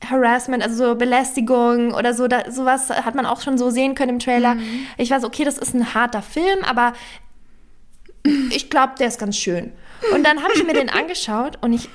[0.08, 4.14] Harassment, also so Belästigung oder so, da, sowas hat man auch schon so sehen können
[4.14, 4.56] im Trailer.
[4.56, 4.88] Mhm.
[4.98, 6.94] Ich weiß, okay, das ist ein harter Film, aber
[8.52, 9.72] ich glaube, der ist ganz schön.
[10.14, 11.90] Und dann habe ich mir den angeschaut und ich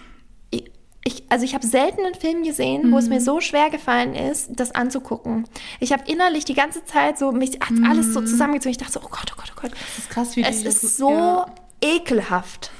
[1.06, 2.92] ich, also ich habe selten einen Film gesehen, mhm.
[2.92, 3.24] wo es mir mhm.
[3.24, 5.44] so schwer gefallen ist, das anzugucken.
[5.78, 7.84] Ich habe innerlich die ganze Zeit so mich hat mhm.
[7.84, 8.70] alles so zusammengezogen.
[8.70, 9.72] Ich dachte so, oh Gott, oh Gott, oh Gott.
[9.72, 11.46] Das ist krass, wie Es ist so ja.
[11.82, 12.70] ekelhaft.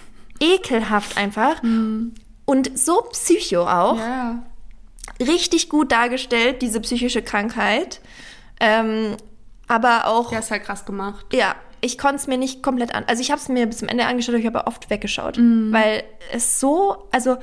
[0.41, 1.62] Ekelhaft einfach.
[1.62, 2.14] Mhm.
[2.47, 3.99] Und so psycho auch.
[3.99, 4.43] Ja.
[5.20, 8.01] Richtig gut dargestellt, diese psychische Krankheit.
[8.59, 9.16] Ähm,
[9.68, 10.33] aber auch.
[10.33, 11.27] Ja, ist halt krass gemacht.
[11.33, 13.05] Ja, ich konnte es mir nicht komplett an.
[13.07, 15.70] Also ich habe es mir bis zum Ende angeschaut, ich habe oft weggeschaut, mm.
[15.72, 17.37] weil es so, also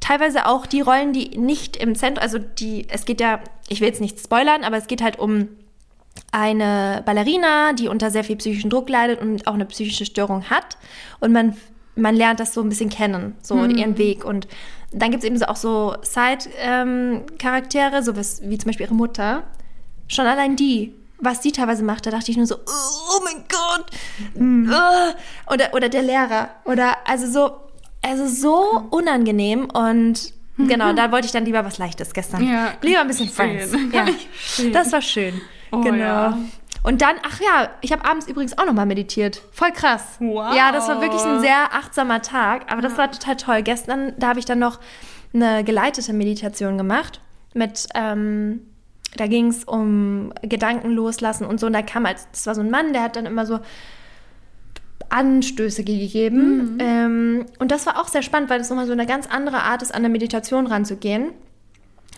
[0.00, 3.88] teilweise auch die Rollen, die nicht im Zentrum, also die, es geht ja, ich will
[3.88, 5.48] jetzt nicht spoilern, aber es geht halt um
[6.32, 10.76] eine Ballerina, die unter sehr viel psychischen Druck leidet und auch eine psychische Störung hat.
[11.20, 11.56] Und man,
[11.96, 13.70] man lernt das so ein bisschen kennen, so mhm.
[13.70, 14.24] ihren Weg.
[14.24, 14.48] Und
[14.92, 19.44] dann gibt es eben so auch so Side-Charaktere, ähm, so wie zum Beispiel ihre Mutter.
[20.08, 23.86] Schon allein die, was die teilweise macht, da dachte ich nur so, oh mein Gott.
[24.34, 24.72] Mhm.
[25.52, 26.50] Oder, oder der Lehrer.
[26.64, 27.69] Oder also so,
[28.02, 32.46] also so unangenehm und genau, da wollte ich dann lieber was Leichtes gestern.
[32.46, 32.72] Ja.
[32.82, 33.74] Lieber ein bisschen Friends.
[33.92, 34.06] Ja,
[34.72, 35.40] das war schön.
[35.70, 35.98] Oh, genau.
[35.98, 36.38] Ja.
[36.82, 39.42] Und dann, ach ja, ich habe abends übrigens auch nochmal meditiert.
[39.52, 40.16] Voll krass.
[40.18, 40.54] Wow.
[40.54, 43.62] Ja, das war wirklich ein sehr achtsamer Tag, aber das war total toll.
[43.62, 44.80] Gestern, da habe ich dann noch
[45.34, 47.20] eine geleitete Meditation gemacht
[47.52, 48.62] mit, ähm,
[49.16, 51.66] da ging es um Gedanken loslassen und so.
[51.66, 53.60] Und da kam als, das war so ein Mann, der hat dann immer so
[55.08, 56.74] Anstöße gegeben.
[56.74, 56.78] Mhm.
[56.80, 59.82] Ähm, und das war auch sehr spannend, weil das nochmal so eine ganz andere Art
[59.82, 61.32] ist, an der Meditation ranzugehen.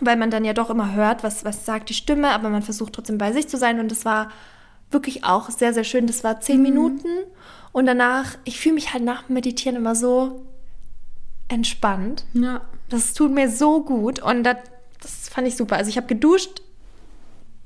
[0.01, 2.93] Weil man dann ja doch immer hört, was, was sagt die Stimme, aber man versucht
[2.93, 3.79] trotzdem bei sich zu sein.
[3.79, 4.29] Und das war
[4.91, 6.07] wirklich auch sehr, sehr schön.
[6.07, 6.63] Das war zehn mhm.
[6.63, 7.07] Minuten.
[7.71, 10.45] Und danach, ich fühle mich halt nach dem Meditieren immer so
[11.47, 12.25] entspannt.
[12.33, 12.61] Ja.
[12.89, 14.21] Das tut mir so gut.
[14.21, 14.57] Und das,
[15.01, 15.77] das fand ich super.
[15.77, 16.61] Also ich habe geduscht,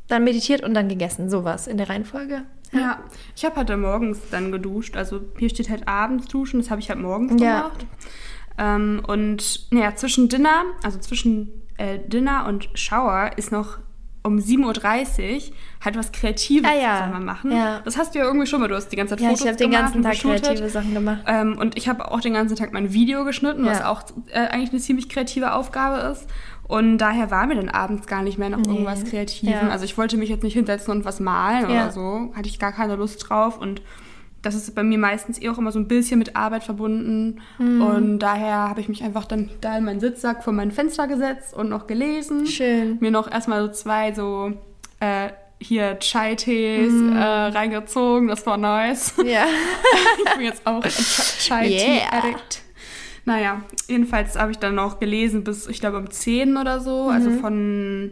[0.07, 1.29] dann meditiert und dann gegessen.
[1.29, 2.43] Sowas in der Reihenfolge.
[2.71, 2.99] Ja,
[3.35, 4.95] ich habe halt morgens dann geduscht.
[4.97, 7.61] Also hier steht halt abends duschen, das habe ich halt morgens ja.
[7.61, 7.85] gemacht.
[8.57, 13.77] Ähm, und naja, zwischen Dinner, also zwischen äh, Dinner und Shower ist noch
[14.27, 15.53] um 7.30 Uhr
[15.83, 17.09] halt was Kreatives ah, ja.
[17.11, 17.51] man machen.
[17.51, 17.81] Ja.
[17.85, 19.47] Das hast du ja irgendwie schon mal, du hast die ganze Zeit ja, Fotos ich
[19.47, 21.23] habe den ganzen Tag kreative Sachen gemacht.
[21.27, 23.71] Ähm, und ich habe auch den ganzen Tag mein Video geschnitten, ja.
[23.71, 26.27] was auch äh, eigentlich eine ziemlich kreative Aufgabe ist.
[26.67, 28.69] Und daher war mir dann abends gar nicht mehr noch nee.
[28.69, 29.53] irgendwas Kreatives.
[29.53, 29.69] Ja.
[29.69, 32.31] Also ich wollte mich jetzt nicht hinsetzen und was malen oder so.
[32.35, 33.57] Hatte ich gar keine Lust drauf.
[33.57, 33.81] Und
[34.47, 37.41] das ist bei mir meistens eh auch immer so ein bisschen mit Arbeit verbunden.
[37.59, 37.81] Mhm.
[37.81, 41.53] Und daher habe ich mich einfach dann da in meinen Sitzsack vor mein Fenster gesetzt
[41.53, 42.47] und noch gelesen.
[42.47, 42.97] Schön.
[43.01, 44.53] Mir noch erstmal so zwei so
[44.99, 45.29] äh,
[45.59, 47.13] hier Chai-Tees mm.
[47.13, 48.27] äh, reingezogen.
[48.27, 49.15] Das war nice.
[49.25, 49.47] Ja.
[50.25, 52.61] ich bin jetzt auch Chai-Tee-Addict.
[53.25, 57.09] Naja, jedenfalls habe ich dann noch gelesen bis, ich glaube, um 10 oder so.
[57.09, 57.35] Also mhm.
[57.35, 58.11] Also von,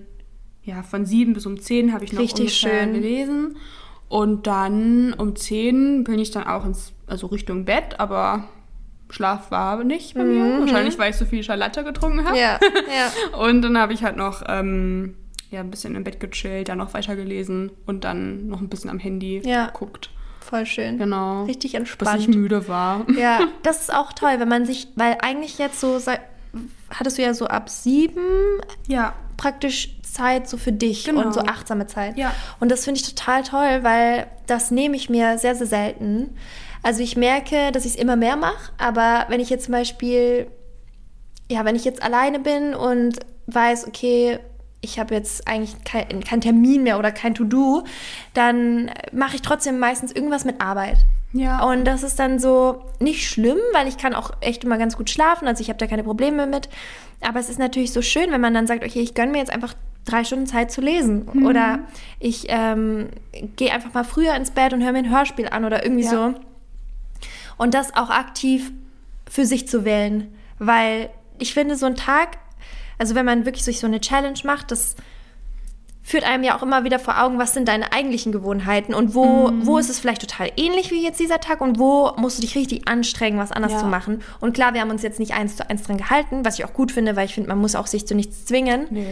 [0.63, 2.93] ja, von 7 bis um 10 habe ich noch Richtig schön.
[2.93, 3.57] gelesen.
[4.07, 8.47] Und dann um 10 bin ich dann auch ins, also Richtung Bett, aber
[9.09, 10.43] Schlaf war nicht bei mir.
[10.43, 10.59] Mhm.
[10.61, 12.37] Wahrscheinlich, weil ich so viel Charlotte getrunken habe.
[12.37, 13.37] Ja, ja.
[13.39, 15.15] und dann habe ich halt noch ähm,
[15.51, 18.89] ja, ein bisschen im Bett gechillt, dann noch weiter gelesen und dann noch ein bisschen
[18.89, 19.67] am Handy ja.
[19.67, 20.09] geguckt.
[20.39, 20.97] Voll schön.
[20.97, 21.45] Genau.
[21.45, 22.17] Richtig entspannt.
[22.17, 23.05] Bis ich müde war.
[23.17, 25.99] Ja, das ist auch toll, wenn man sich, weil eigentlich jetzt so,
[26.89, 28.21] hattest du ja so ab sieben
[28.87, 29.13] ja.
[29.37, 31.21] praktisch Zeit so für dich genau.
[31.21, 32.17] und so achtsame Zeit.
[32.17, 32.33] Ja.
[32.59, 36.35] Und das finde ich total toll, weil das nehme ich mir sehr, sehr selten.
[36.81, 40.47] Also ich merke, dass ich es immer mehr mache, aber wenn ich jetzt zum Beispiel,
[41.49, 44.39] ja, wenn ich jetzt alleine bin und weiß, okay,
[44.81, 47.83] ich habe jetzt eigentlich keinen kein Termin mehr oder kein To-Do,
[48.33, 50.97] dann mache ich trotzdem meistens irgendwas mit Arbeit.
[51.33, 51.63] Ja.
[51.63, 55.09] Und das ist dann so nicht schlimm, weil ich kann auch echt immer ganz gut
[55.09, 56.69] schlafen, also ich habe da keine Probleme mit.
[57.21, 59.51] Aber es ist natürlich so schön, wenn man dann sagt, okay, ich gönne mir jetzt
[59.51, 59.73] einfach
[60.05, 61.27] drei Stunden Zeit zu lesen.
[61.33, 61.45] Mhm.
[61.45, 61.79] Oder
[62.19, 63.09] ich ähm,
[63.55, 66.11] gehe einfach mal früher ins Bett und höre mir ein Hörspiel an oder irgendwie ja.
[66.11, 66.33] so.
[67.57, 68.71] Und das auch aktiv
[69.29, 70.33] für sich zu wählen.
[70.59, 72.37] Weil ich finde, so ein Tag
[72.97, 74.95] also wenn man wirklich sich so eine Challenge macht, das
[76.07, 79.49] führt einem ja auch immer wieder vor Augen, was sind deine eigentlichen Gewohnheiten und wo,
[79.49, 79.65] Mhm.
[79.65, 82.55] wo ist es vielleicht total ähnlich wie jetzt dieser Tag und wo musst du dich
[82.55, 83.79] richtig anstrengen, was anders Ja.
[83.79, 84.21] zu machen.
[84.39, 86.73] Und klar, wir haben uns jetzt nicht eins zu eins dran gehalten, was ich auch
[86.73, 88.85] gut finde, weil ich finde, man muss auch sich zu nichts zwingen.
[88.91, 89.07] Nee.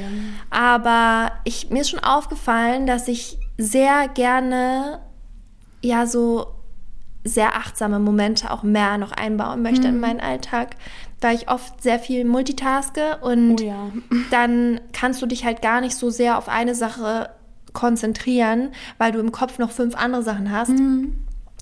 [0.51, 4.99] Aber ich, mir ist schon aufgefallen, dass ich sehr gerne
[5.81, 6.45] ja so
[7.23, 9.95] sehr achtsame Momente auch mehr noch einbauen möchte Mhm.
[9.95, 10.75] in meinen Alltag,
[11.23, 13.91] weil ich oft sehr viel multitaske und Oh ja.
[14.31, 17.29] dann kannst du dich halt gar nicht so sehr auf eine Sache
[17.73, 20.69] konzentrieren, weil du im Kopf noch fünf andere Sachen hast.
[20.69, 21.15] Mhm.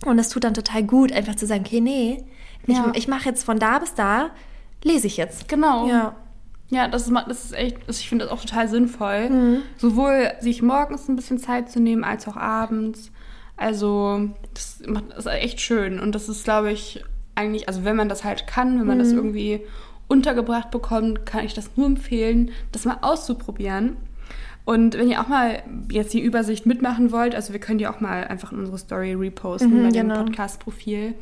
[0.05, 2.25] Und es tut dann total gut, einfach zu sagen, okay, nee,
[2.67, 2.91] ich, Ja.
[2.95, 4.31] ich mache jetzt von da bis da,
[4.83, 5.47] lese ich jetzt.
[5.47, 5.87] Genau.
[5.87, 6.15] Ja.
[6.69, 9.29] Ja, das ist, das ist echt, ich finde das auch total sinnvoll.
[9.29, 9.57] Mhm.
[9.77, 13.11] Sowohl sich morgens ein bisschen Zeit zu nehmen, als auch abends.
[13.57, 15.99] Also, das macht das ist echt schön.
[15.99, 17.03] Und das ist, glaube ich,
[17.35, 19.03] eigentlich, also wenn man das halt kann, wenn man Mhm.
[19.03, 19.61] das irgendwie
[20.07, 23.95] untergebracht bekommt, kann ich das nur empfehlen, das mal auszuprobieren.
[24.65, 27.99] Und wenn ihr auch mal jetzt die Übersicht mitmachen wollt, also wir können die auch
[27.99, 30.23] mal einfach in unsere Story reposten Mhm, bei dem genau.
[30.23, 31.13] Podcast-Profil.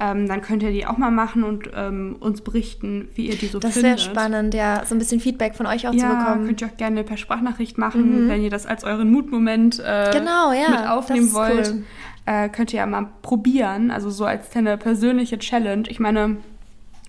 [0.00, 3.46] Ähm, dann könnt ihr die auch mal machen und ähm, uns berichten, wie ihr die
[3.46, 4.00] so Das wäre findet.
[4.00, 6.46] spannend, ja, so ein bisschen Feedback von euch auch zu Ja, bekommen.
[6.46, 10.52] könnt ihr auch gerne per Sprachnachricht machen, wenn ihr das als euren Mutmoment äh, Genau,
[10.52, 11.68] ja, mit aufnehmen das ist wollt.
[11.68, 11.82] cool.
[12.24, 15.88] Äh, könnt ihr ja mal probieren, also so als kleine persönliche Challenge.
[15.88, 16.36] Ich meine,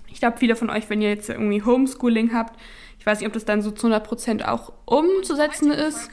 [0.08, 2.58] ich glaube, viele von euch, wenn ihr jetzt irgendwie Homeschooling habt,
[3.04, 6.10] ich weiß nicht, ob das dann so zu 100% auch umzusetzen ist.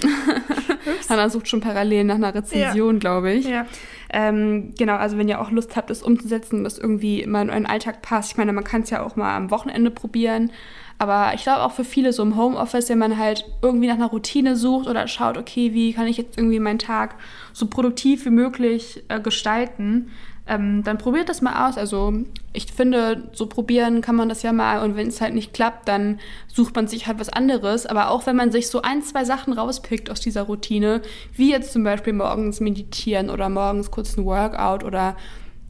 [1.08, 3.46] Hannah sucht schon parallel nach einer Rezension, glaube ich.
[3.48, 3.66] Ja.
[4.10, 7.66] Ähm, genau, also wenn ihr auch Lust habt, das umzusetzen, das irgendwie immer in euren
[7.66, 8.30] Alltag passt.
[8.30, 10.52] Ich meine, man kann es ja auch mal am Wochenende probieren.
[10.98, 14.10] Aber ich glaube auch für viele so im Homeoffice, wenn man halt irgendwie nach einer
[14.10, 17.14] Routine sucht oder schaut, okay, wie kann ich jetzt irgendwie meinen Tag
[17.52, 20.10] so produktiv wie möglich äh, gestalten,
[20.48, 21.78] ähm, dann probiert das mal aus.
[21.78, 22.14] Also
[22.52, 25.86] ich finde, so probieren kann man das ja mal und wenn es halt nicht klappt,
[25.86, 26.18] dann
[26.48, 27.86] sucht man sich halt was anderes.
[27.86, 31.02] Aber auch wenn man sich so ein, zwei Sachen rauspickt aus dieser Routine,
[31.34, 35.16] wie jetzt zum Beispiel morgens meditieren oder morgens kurz ein Workout oder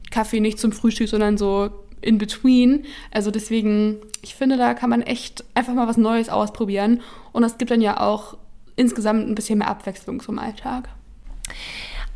[0.09, 1.69] Kaffee nicht zum Frühstück, sondern so
[2.01, 2.85] in between.
[3.11, 7.01] Also deswegen, ich finde, da kann man echt einfach mal was Neues ausprobieren.
[7.31, 8.37] Und das gibt dann ja auch
[8.75, 10.89] insgesamt ein bisschen mehr Abwechslung zum Alltag.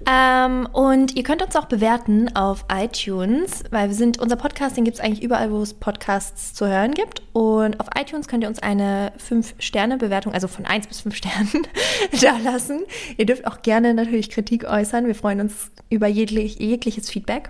[0.06, 4.84] Ähm, und ihr könnt uns auch bewerten auf iTunes, weil wir sind, unser Podcast, den
[4.84, 7.22] gibt es eigentlich überall, wo es Podcasts zu hören gibt.
[7.32, 11.68] Und auf iTunes könnt ihr uns eine 5-Sterne-Bewertung, also von 1 bis 5 Sternen,
[12.22, 12.82] da lassen.
[13.18, 15.08] Ihr dürft auch gerne natürlich Kritik äußern.
[15.08, 17.50] Wir freuen uns über jeglich, jegliches Feedback.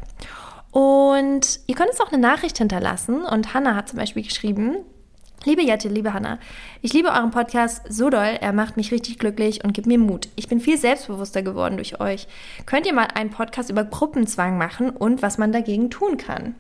[0.74, 3.24] Und ihr könnt uns auch eine Nachricht hinterlassen.
[3.24, 4.78] Und Hannah hat zum Beispiel geschrieben,
[5.46, 6.40] Liebe Jette, liebe Hanna,
[6.82, 10.30] ich liebe euren Podcast so doll, er macht mich richtig glücklich und gibt mir Mut.
[10.38, 12.28] Ich bin viel selbstbewusster geworden durch euch.
[12.66, 16.56] Könnt ihr mal einen Podcast über Gruppenzwang machen und was man dagegen tun kann?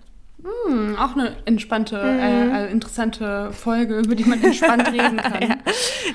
[0.68, 5.62] Hm, auch eine entspannte, äh, äh, interessante Folge, über die man entspannt reden kann.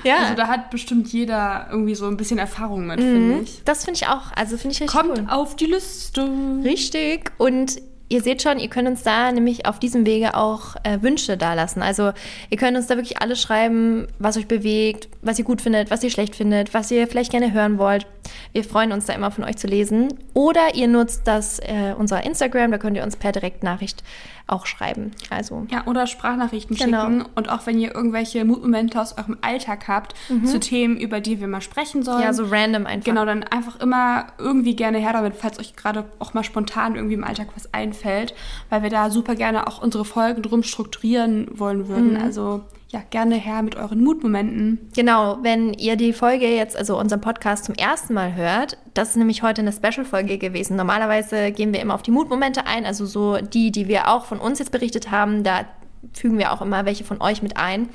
[0.03, 3.63] Ja, Also da hat bestimmt jeder irgendwie so ein bisschen Erfahrung mit, finde ich.
[3.65, 5.25] das finde ich auch, also finde ich richtig Kommt cool.
[5.27, 6.29] auf die Liste.
[6.63, 7.31] Richtig.
[7.39, 11.37] Und ihr seht schon, ihr könnt uns da nämlich auf diesem Wege auch äh, Wünsche
[11.37, 11.81] dalassen.
[11.81, 12.11] Also
[12.49, 16.03] ihr könnt uns da wirklich alles schreiben, was euch bewegt, was ihr gut findet, was
[16.03, 18.07] ihr schlecht findet, was ihr vielleicht gerne hören wollt.
[18.51, 20.09] Wir freuen uns da immer von euch zu lesen.
[20.33, 24.03] Oder ihr nutzt das äh, unser Instagram, da könnt ihr uns per Direktnachricht
[24.51, 25.11] auch schreiben.
[25.29, 27.01] Also Ja, oder Sprachnachrichten Genau.
[27.01, 27.25] schicken.
[27.35, 31.47] Und auch wenn ihr irgendwelche Mutmomente aus eurem Alltag habt, zu Themen, über die wir
[31.47, 32.17] mal sprechen sollen.
[32.17, 32.23] Mhm.
[32.23, 33.05] ja, so random einfach.
[33.05, 37.15] Genau, dann einfach immer irgendwie gerne her damit, falls euch gerade auch mal spontan irgendwie
[37.15, 38.33] im Alltag was einfällt,
[38.69, 42.13] weil wir da super gerne auch unsere Folgen drum strukturieren wollen würden.
[42.13, 42.21] Mhm.
[42.23, 42.61] Also
[42.91, 44.89] ja, gerne her mit euren Mutmomenten.
[44.95, 49.15] Genau, wenn ihr die Folge jetzt, also unseren Podcast zum ersten Mal hört, das ist
[49.15, 50.75] nämlich heute eine Special-Folge gewesen.
[50.75, 54.39] Normalerweise gehen wir immer auf die Mutmomente ein, also so die, die wir auch von
[54.39, 55.65] uns jetzt berichtet haben, da
[56.13, 57.89] fügen wir auch immer welche von euch mit ein.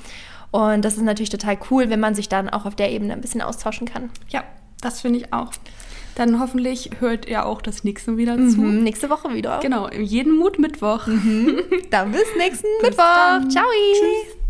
[0.51, 3.19] Und das ist natürlich total cool, wenn man sich dann auch auf der Ebene ein
[3.21, 4.09] bisschen austauschen kann.
[4.29, 4.45] Ja,
[4.79, 5.51] das finde ich auch.
[6.15, 8.61] Dann hoffentlich hört ihr auch das nächste Mal wieder zu.
[8.61, 9.59] Mhm, nächste Woche wieder.
[9.59, 11.07] Genau, jeden Mutmittwoch.
[11.89, 13.03] Dann bis nächsten Bis Mittwoch.
[13.03, 13.51] dann.
[13.51, 13.65] Ciao.
[13.65, 14.44] Tschüss.